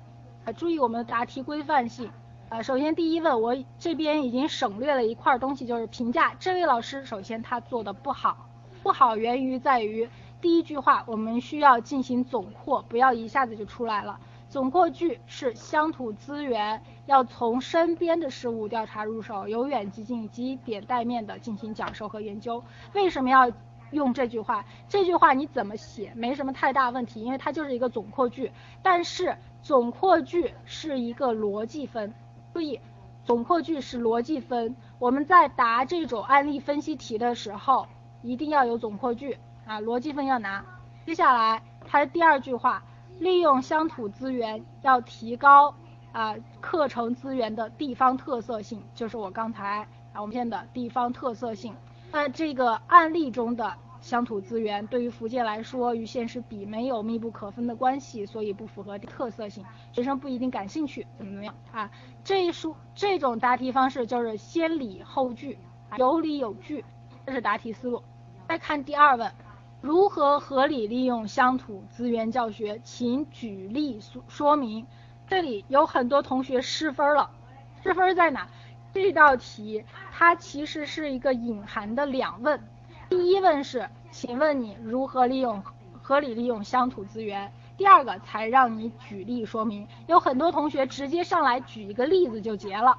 [0.47, 2.11] 啊，注意我们的答题规范性。
[2.51, 7.05] 啊，首先第一问，我这边已经省略了一块东西，就是评价这位老师。
[7.05, 8.49] 首先他做的不好，
[8.83, 10.09] 不好源于在于
[10.41, 14.19] 第一句话，我们需要进行总括，不要一下子就出来了。
[14.49, 22.61] 总括句是乡土资源要从身边的事物调查入手，由远及近，及点带面的进行讲授和研究。
[22.95, 23.49] 为什么要
[23.93, 24.65] 用这句话？
[24.89, 28.51] 这句话你怎么写没什么太大问题，因为它就是一个总括句。
[28.83, 32.13] 但是总括句是一个逻辑分。
[32.53, 32.81] 注意，
[33.25, 34.75] 总括句是逻辑分。
[34.99, 37.87] 我们在答这种案例分析题的时候，
[38.23, 40.65] 一定要有总括句啊，逻辑分要拿。
[41.07, 42.83] 接下来它的第二句话，
[43.19, 45.75] 利用乡土资源要提高
[46.13, 51.75] 啊课程资源的地方特色性，就是我刚才啊我们现在的地方特色性。
[52.13, 53.75] 那这个案例中的。
[54.01, 61.91] 乡土资源对于福建来说，与现实比没有密不可分的关系，所以不符合特色性，学生不一定感兴趣，怎么怎么样啊？
[62.25, 65.59] 这一书这种答题方式就是先理后据，
[65.99, 66.85] 有理有据，
[67.27, 68.03] 这是答题思路。
[68.49, 69.33] 再看第二问，
[69.81, 72.81] 如何合理利用乡土资源教学？
[72.83, 74.87] 请举例说说明。
[75.29, 77.31] 这里有很多同学失分了，
[77.85, 78.49] 失分在哪？
[78.93, 82.61] 这道题它其实是一个隐含的两问。
[83.11, 85.61] 第一问是，请问你如何利用
[86.01, 87.53] 合理利用乡土资源？
[87.77, 89.85] 第二个才让你举例说明。
[90.07, 92.97] 有很多同学直接上来举一个例子就结了，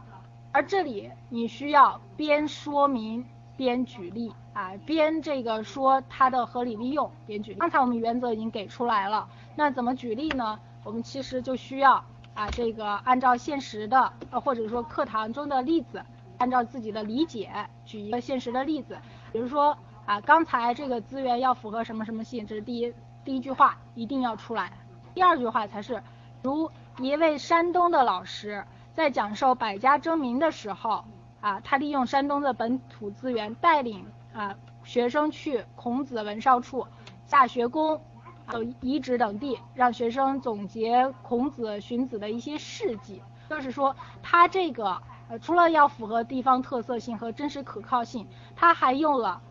[0.51, 7.53] 而这里你需要边说明边举例啊，边这个说它的合理利用边举。
[7.53, 10.59] 刚才我们原则已经给出来了，那怎么举例呢？
[10.84, 12.03] 我们其实就需要
[12.34, 14.12] 啊这个按照现实的
[14.43, 16.03] 或者说课堂中的例子，
[16.38, 17.49] 按照自己的理解
[17.86, 18.97] 举一个现实的例子，
[19.32, 19.78] 比如说。
[20.12, 22.45] 啊，刚才这个资源要符合什么什么性？
[22.45, 22.93] 这是第一
[23.24, 24.74] 第一句话一定要出来。
[25.14, 26.03] 第二句话才是，
[26.43, 28.62] 如一位山东的老师
[28.93, 31.05] 在讲授百家争鸣的时候，
[31.39, 34.53] 啊，他利用山东的本土资源，带领啊
[34.84, 36.86] 学生去孔子文少处、
[37.26, 38.01] 夏学宫
[38.47, 43.22] 等遗址等地，让学生总结孔子、荀子的一些事迹。
[43.49, 49.41] 就是说，他这个呃，除了要符合地方特色性和真实可靠性，他还用了。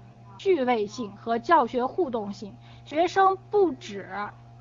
[0.42, 4.08] 趣味性和教学互动性，学生不止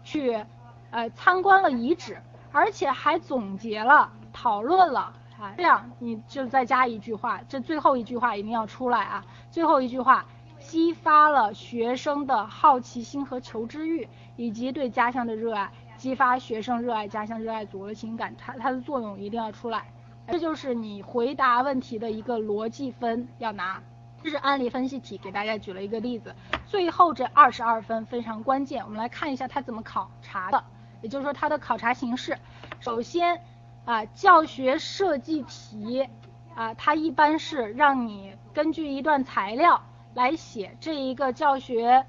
[0.03, 0.43] 去
[0.91, 2.17] 呃参观了遗址，
[2.51, 5.53] 而且还总结了、讨论了啊。
[5.55, 9.25] 这样你就再加一句话，这最后一句话一定要出来啊。
[9.51, 10.25] 最后一句话
[10.59, 14.05] 激发了学生的好奇心和求知欲，
[14.35, 19.85] 以及对家乡的热爱，激发学生热爱家乡、热爱祖国的情感，它它的作用一定要出来。
[20.27, 23.81] 这就是你回答问题的一个逻辑分要拿。
[24.21, 26.35] 这是案例分析题，给大家举了一个例子。
[26.65, 30.61] 最后这二十二分非常关键，我们来看一下它怎么考察的，
[31.01, 32.37] 也就是说它的考察形式。
[32.81, 33.41] 首先
[33.85, 36.07] 啊，教学设计题
[36.53, 39.81] 啊，它一般是让你根据一段材料
[40.13, 42.05] 来写这一个教学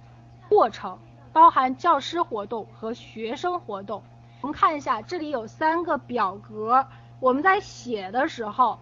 [0.48, 0.98] 过程，
[1.32, 4.02] 包含教师活动和学生活动。
[4.40, 6.84] 我们看一下，这里有三个表格，
[7.20, 8.80] 我们在写的时候。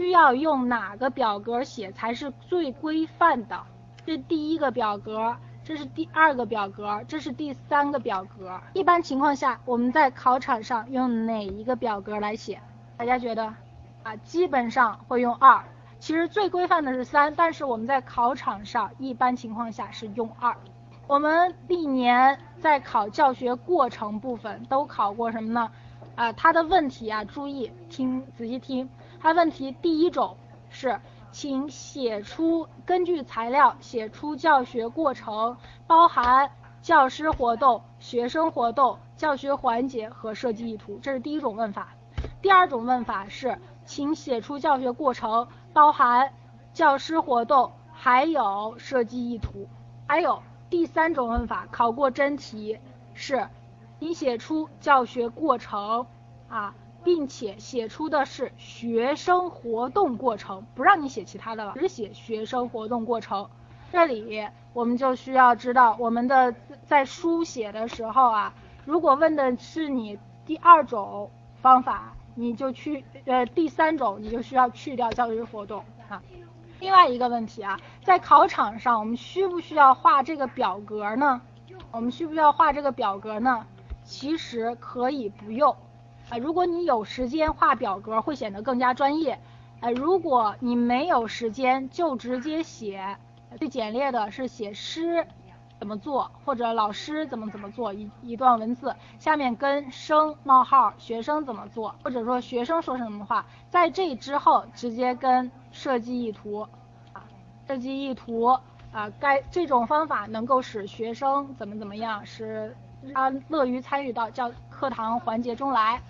[0.00, 3.60] 需要用哪个表格写才是最规范的？
[4.06, 8.58] 这第一个表格，这是第二个表格，这是第三个表格。
[8.72, 12.62] 一般情况下，我们在考场上用哪一个表格来写？
[12.96, 13.54] 大家觉得？
[14.02, 15.62] 啊，基本上会用二。
[15.98, 20.56] 其实最规范的是三，但是我们在考场上一般情况下是用二。
[21.06, 25.70] 我们历年在考教学过程部分都考过什么呢？
[26.16, 28.88] 啊，它的问题啊，注意听，仔细听。
[29.20, 30.36] 它问题第一种
[30.70, 30.98] 是，
[31.30, 35.56] 请写出根据材料写出教学过程，
[35.86, 36.50] 包含
[36.80, 41.88] 教师活动、学生活动、教学环节和设计意图，这是第一种问法。
[42.40, 46.32] 第二种问法是，请写出教学过程，包含
[46.72, 49.68] 教师活动还有设计意图。
[50.06, 52.78] 还有第三种问法，考过真题
[53.12, 53.46] 是，
[53.98, 56.06] 你写出教学过程
[56.48, 56.74] 啊。
[57.02, 63.48] 并且写出的是学生活动过程，不让你写其他的了，只写学生活动过程。
[63.92, 71.30] 这里我们就需要知道，我们的在书写的时候啊，如果问的是你第二种
[71.60, 76.22] 方法，你就去呃第三种，你就需要去掉教学活动啊。
[76.78, 81.40] 另外一个问题啊，在考场上我们需不需要画这个表格呢？
[81.92, 83.66] 我们需不需要画这个表格呢？
[84.04, 85.76] 其实可以不用。
[86.30, 89.38] 啊，如果你有时间画表格，会显得更加专业。
[89.80, 93.16] 呃，如果你没有时间，就直接写
[93.58, 95.26] 最简略的是写诗，
[95.78, 106.60] 怎么做，或者老师怎么怎么做一一段文字，下面跟生冒号学生怎么做，或者说学生说什么话，在这之后直接跟设计意图
[107.12, 107.24] 啊，
[107.66, 108.56] 设计意图
[108.92, 112.76] 啊，该这种方法能够使学生怎么怎么样，使
[113.14, 116.02] 他乐于参与到教课堂环节中来，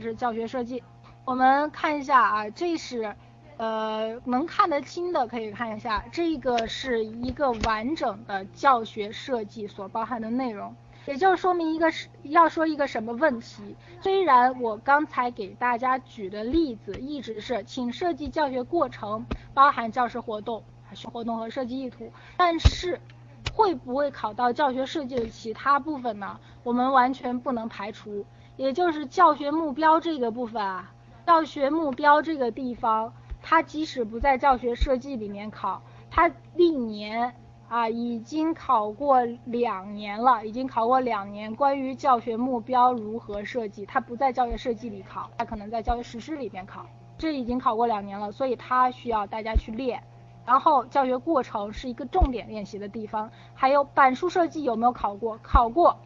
[0.00, 0.82] 是教学设计。
[1.24, 3.14] 我们看一下啊，这是。
[3.60, 10.72] 呃，能看得清的可以看一下，这个是一个完整的教学设计所包含的内容，
[11.06, 13.74] 也就是说明一个是要说一个什么问题。
[14.00, 20.62] 虽然我刚才给大家举的例子一直是，请设计教学过程，包含教师活动、
[20.94, 23.00] 学活动和设计意图，但是
[23.52, 26.38] 会不会考到教学设计的其他部分呢？
[26.62, 28.24] 我们完全不能排除，
[28.58, 30.92] 也就是教学目标这个部分啊，
[31.24, 33.10] 教学目标这个地方。
[33.40, 35.80] 它即使不在教学设计里面考，
[36.10, 37.32] 它历年
[37.68, 46.84] 啊已经考过两年了，已经考过两年关于教学目标如何设计，它不在教学设计里考，它可能在教学实施里面考，
[47.16, 50.02] 这已经考过两年了，所以它需要大家去练。
[50.44, 55.38] 然后教学过程是一个重点练习的地方，还有板书设计有没有考过？
[55.42, 55.96] 考过，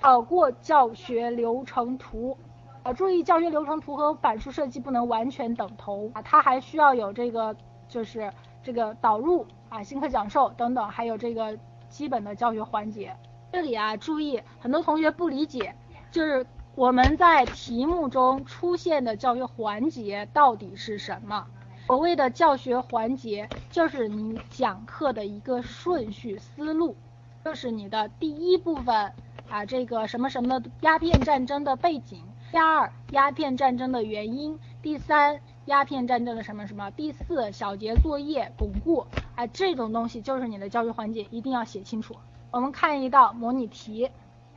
[0.00, 2.36] 考过教学流程图。
[2.82, 7.54] 呃，注意教学流程图和板书设计不能完全等同啊，它还需要有这个
[7.88, 8.32] 就是
[8.62, 11.58] 这个导入啊、新课讲授等等，还有这个
[11.90, 13.14] 基本的教学环节。
[13.52, 15.74] 这里啊，注意很多同学不理解，
[16.10, 21.46] 就是我们在题目中出现的教学环节到底是什么？
[21.86, 26.96] 所谓的教学环节，就是你讲课的一个顺序思路，
[27.44, 29.12] 就是你的第一部分
[29.50, 32.22] 啊，这个什么什么鸦片战争的背景。
[32.52, 39.04] 第二，鸦片战争的原因；第三，鸦片战争的什么什么；第四，小节作业巩固。
[39.34, 42.16] 哎，这种东西就是你的教学环节，一定要写清楚。
[42.52, 44.08] 我们看一道模拟题，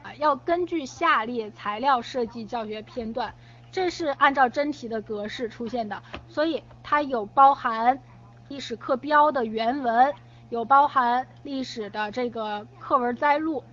[0.03, 3.33] 啊，要根据下列材料设计教学片段，
[3.71, 7.99] 这是按照真题的格式出现的，所以它有包含
[8.47, 10.13] 历史课标的原文，
[10.49, 13.63] 有包含历史的这个课文摘录，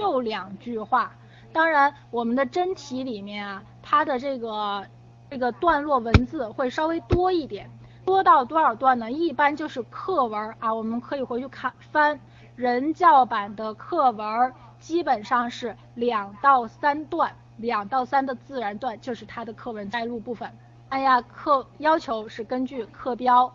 [0.00, 1.12] 就两句话。
[1.52, 4.86] 当然，我们的真题里面啊，它的这个
[5.28, 7.68] 这个段落文字会稍微多一点，
[8.04, 9.12] 多到多少段呢？
[9.12, 12.18] 一般就是课文啊，我们可以回去看翻
[12.56, 20.50] 人教版的课文，基本上是两到三段，两到三的自然段就是它的课文摘录部分。
[20.88, 23.52] 哎呀，课要求是根据课标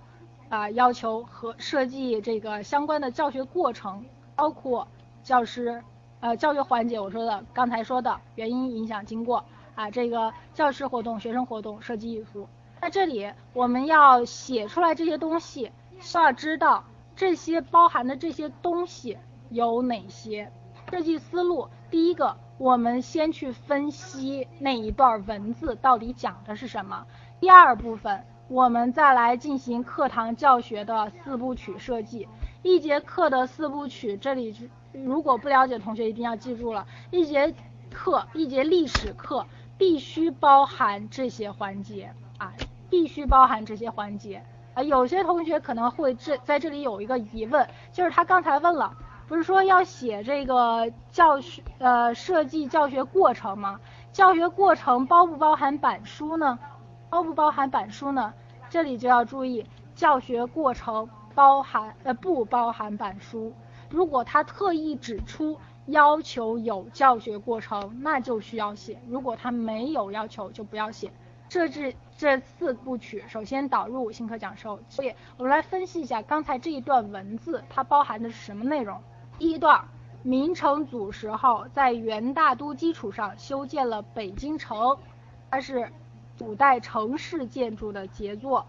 [0.49, 4.87] 啊要求和设计这个相关的教学过程，包括
[5.23, 5.81] 教师。
[6.21, 9.45] 呃，教学环节我说的，刚才说的原因、影响、经过
[9.75, 12.47] 啊，这个教师活动、学生活动、设计意图。
[12.81, 16.83] 在这里我们要写出来这些东西，需要知道
[17.15, 19.17] 这些包含的这些东西
[19.49, 20.51] 有哪些。
[20.89, 27.05] 设计思路，第一个，我们先去分析那一段文字到底讲的是什么。
[27.39, 32.27] 第二部分，我们再来进行课堂教学的四部曲设计。
[32.63, 34.69] 一节课的四部曲，这里是。
[35.03, 37.53] 如果不了解同学一定要记住了，一节
[37.91, 39.45] 课一节历史课
[39.77, 42.53] 必须包含这些环节啊，
[42.89, 44.43] 必须包含这些环节
[44.73, 44.83] 啊。
[44.83, 48.95] 有些同学可能会这在这里有一个疑问，就是他刚才问了，
[49.27, 53.79] 不是说要写这个教学呃设计教学过程吗？
[54.13, 56.57] 教学过程包不包含板书呢？
[57.09, 58.33] 包不包含板书呢？
[58.69, 63.53] 这里就要注意，教学过程包含呃不包含板书。
[63.89, 71.11] 如果他特意指出要求有教学过程，那就需要写；如果他没有要求，就不要写。
[71.49, 74.79] 设置这四部曲，首先导入新课讲授。
[74.89, 78.99] 所以我们来分析一下刚才这一段文字，它包含的是什么内容？
[79.37, 79.85] 第一段，
[80.23, 84.97] 明成祖时候在元大都基础上修建了北京城，
[85.51, 85.89] 它是
[86.39, 88.65] 古代城市建筑的杰作。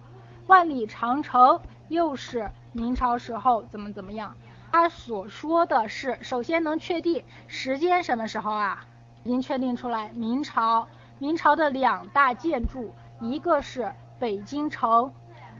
[0.46, 4.36] 万里长城又是明朝时候怎么怎么样？
[4.78, 8.84] 他所说的是，首先能确定时间什么时候啊？
[9.24, 10.86] 已经确定出来，明朝，
[11.18, 15.10] 明朝的两大建筑，一个是北京城，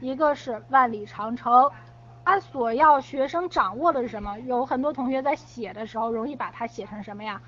[0.01, 1.71] 一个是万里长城。
[2.23, 4.37] 他所要学生掌握的是什么？
[4.41, 7.41] 有很多同学在写的时候，容易把它写成什么呀？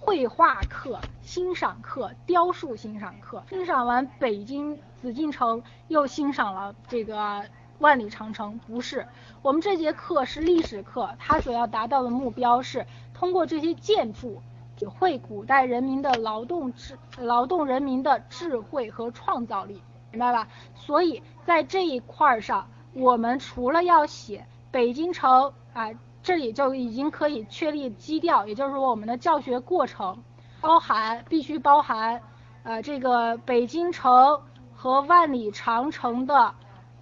[0.00, 3.44] 绘画课、欣赏课、雕塑欣赏课。
[3.48, 7.44] 欣赏完北京紫禁城，又欣赏了这个。
[7.82, 9.06] 万里长城不是，
[9.42, 14.40] 我们这节课是历史课，它所要达到的目标是通过这些建筑，
[14.76, 19.82] 体会古代人民的劳动智、劳动人民的智慧和创造力，
[20.12, 20.46] 明白吧？
[20.76, 25.90] 所以在这一块上，我们除了要写北京城啊
[26.22, 30.22] 这里就已经可以确立基调，也就是我们的教学过程
[30.60, 32.22] 包含必须包含
[32.62, 34.40] 呃这个北京城
[34.72, 36.54] 和万里长城的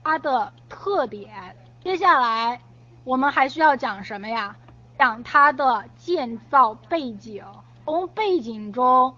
[0.03, 1.57] 它的特点。
[1.83, 2.61] 接下来
[3.05, 4.57] 我们还需要讲什么呀？
[4.99, 7.43] 讲它的建造背景，
[7.87, 9.15] 从背景中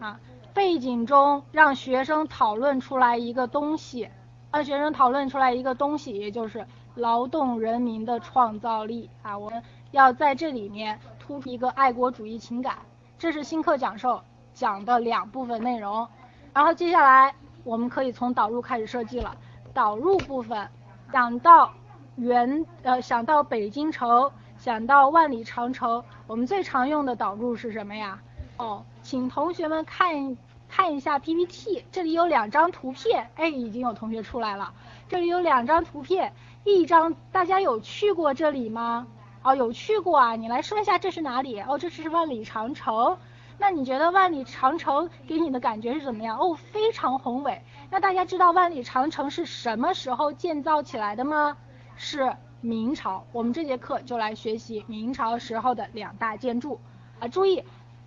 [0.00, 0.18] 啊
[0.54, 4.08] 背景中让学生讨论出来一个东西，
[4.50, 9.36] 让学生讨论出来一个东西，也就是劳动人民的创造力啊。
[9.36, 12.78] 我们要在这里面突出一个爱国主义情感，
[13.18, 14.22] 这是新课讲授
[14.54, 16.08] 讲的两部分内容。
[16.54, 19.36] 然后接下来我们可以从导入开始设计了，
[19.76, 20.66] 导入部分
[21.12, 21.70] 讲到
[22.16, 24.32] 原呃想到北京城。
[24.58, 28.18] 想到万里长城，我们最常用的导入是什么呀？
[28.56, 30.34] 哦，请同学们看
[30.66, 34.72] 看一下 PPT，这里有两张图片，哎，已经有同学出来了。
[35.10, 36.32] 这里有两张图片，
[36.64, 39.06] 一张大家有去过这里吗？
[39.42, 41.60] 哦，有去过啊，你来说一下这是哪里？
[41.60, 43.18] 哦，这是万里长城。
[43.58, 46.38] 那你觉得万里长城给你的感觉是怎么样？
[46.38, 47.60] 哦，非常宏伟。
[47.90, 51.56] 那大家知道万里长城是什么时候建造起来的吗？
[51.96, 52.36] 是。
[52.62, 56.80] 明朝，我们这节课就来学习明朝时候的两大建筑
[57.20, 57.28] 啊！
[57.28, 57.62] 注意，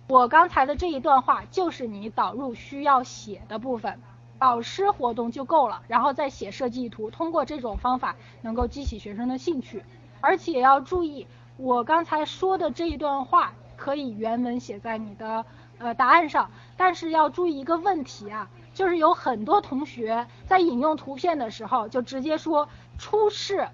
[0.08, 3.98] 我刚才的这一段话就是你导入需要写的部分，
[4.38, 9.82] 导师活动就够了，然后再写设计图，通过这种方法能够激起学生的兴趣。
[10.20, 11.26] 而且要注意，
[11.56, 15.46] 我刚才说的这一段话可以原文写在你的
[15.78, 22.68] 呃答案上，但是要注意一个问题啊，就是有很多同学在引用图片的时候就直接说
[22.98, 23.68] 出示。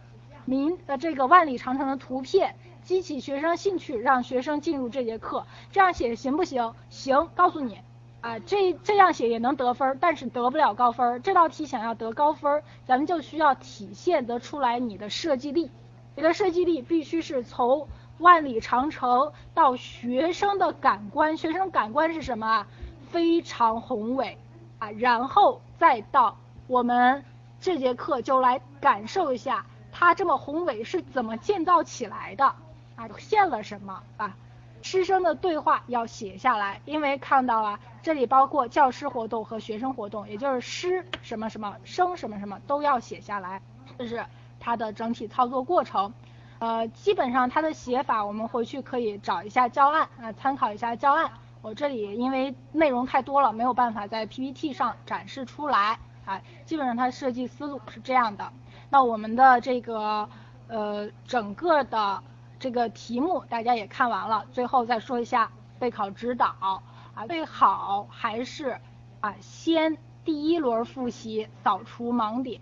[0.48, 2.54] 明呃这个万里长城的图片，
[2.84, 6.72] 激起学生兴趣，让学生进入这节课，这样写行不行？
[6.88, 7.80] 行，告诉你，
[8.20, 11.20] 啊这这样写也能得分，但是得不了高分。
[11.22, 15.68] 这道题想要得高分，咱们就需要体现得出来你的设计力，
[16.14, 22.68] 你的设计力必须是从万里长城到学生的感官，学生感官是什么啊？
[23.10, 24.38] 非常宏伟
[24.78, 26.36] 啊，然后再到
[26.66, 27.24] 我们
[27.60, 29.64] 这节课就来感受一下。
[29.92, 32.44] 它这么宏伟是怎么建造起来的
[32.96, 33.08] 啊？
[33.18, 34.36] 献了什么啊？
[34.82, 43.60] 师生的对话要写下来，因为看到了这里包括教师活动和学生活动，也就是师什么什么，生什么什么都要写下来。
[43.98, 44.24] 这是
[44.60, 46.12] 它的整体操作过程。
[46.58, 51.30] 呃，基本上它的写法我们回去可以找一下教案啊，参考一下教案。
[51.66, 56.40] 我这里因为内容太多了，没有办法在 PPT 上展示出来啊。
[56.64, 58.52] 基本上它设计思路是这样的。
[58.88, 60.28] 那我们的这个
[60.68, 62.22] 呃整个的
[62.60, 68.78] 这个题目大家也看完了，最后再说一下备考指导啊，最好还是
[69.18, 72.60] 啊先第一轮复习扫除盲点，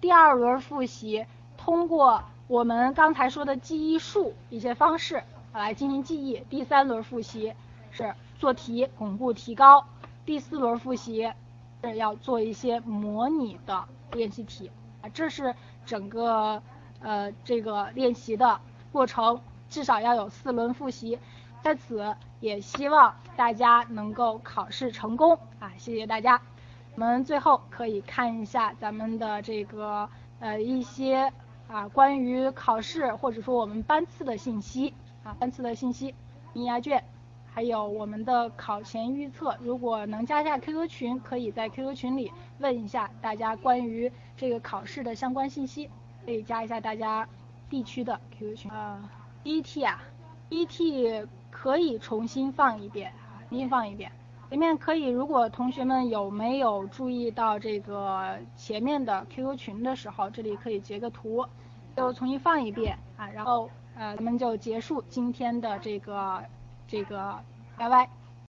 [0.00, 1.24] 第二轮复习
[1.56, 7.54] 通过我们刚才说的记忆术一些方式来进行记忆，第三轮复习
[7.92, 8.12] 是
[8.42, 9.86] 做题巩固提高，
[10.26, 11.32] 第四轮复习
[11.80, 14.68] 是要做一些模拟的练习题。
[15.00, 15.54] 啊，这是
[15.86, 16.60] 整个
[16.98, 18.60] 呃这个练习的
[18.90, 19.40] 过程，
[19.70, 21.20] 至少要有四轮复习，
[21.62, 25.70] 在此也希望大家能够考试成功啊！
[25.78, 26.42] 谢谢大家。
[26.96, 30.08] 我们最后可以看一下咱们的这个
[30.40, 31.32] 呃一些
[31.68, 36.12] 啊关于考试或者说我们班次的信息啊班次的信息，
[36.54, 37.04] 应答卷。
[37.54, 45.90] 还有我们的考前预测，如果能加下 QQ 群，可以在 QQ 群里问一下大家关于这个考试的相关信息，
[46.24, 47.28] 可以加一下大家
[47.68, 48.70] 地区的 QQ 群。
[48.70, 49.06] 啊
[49.44, 50.02] ，ET 啊
[50.48, 53.12] ，ET 可以重新放一遍，
[53.50, 54.10] 重新放一遍。
[54.48, 61.44] 前面可以，如果同学们有没有注意到这个前面的 QQ 群的时候，这里可以截个图，
[61.94, 66.42] 就重新放一遍啊，然后呃咱们就结束今天的这个。
[66.92, 67.42] 这个，
[67.78, 68.21] 拜拜。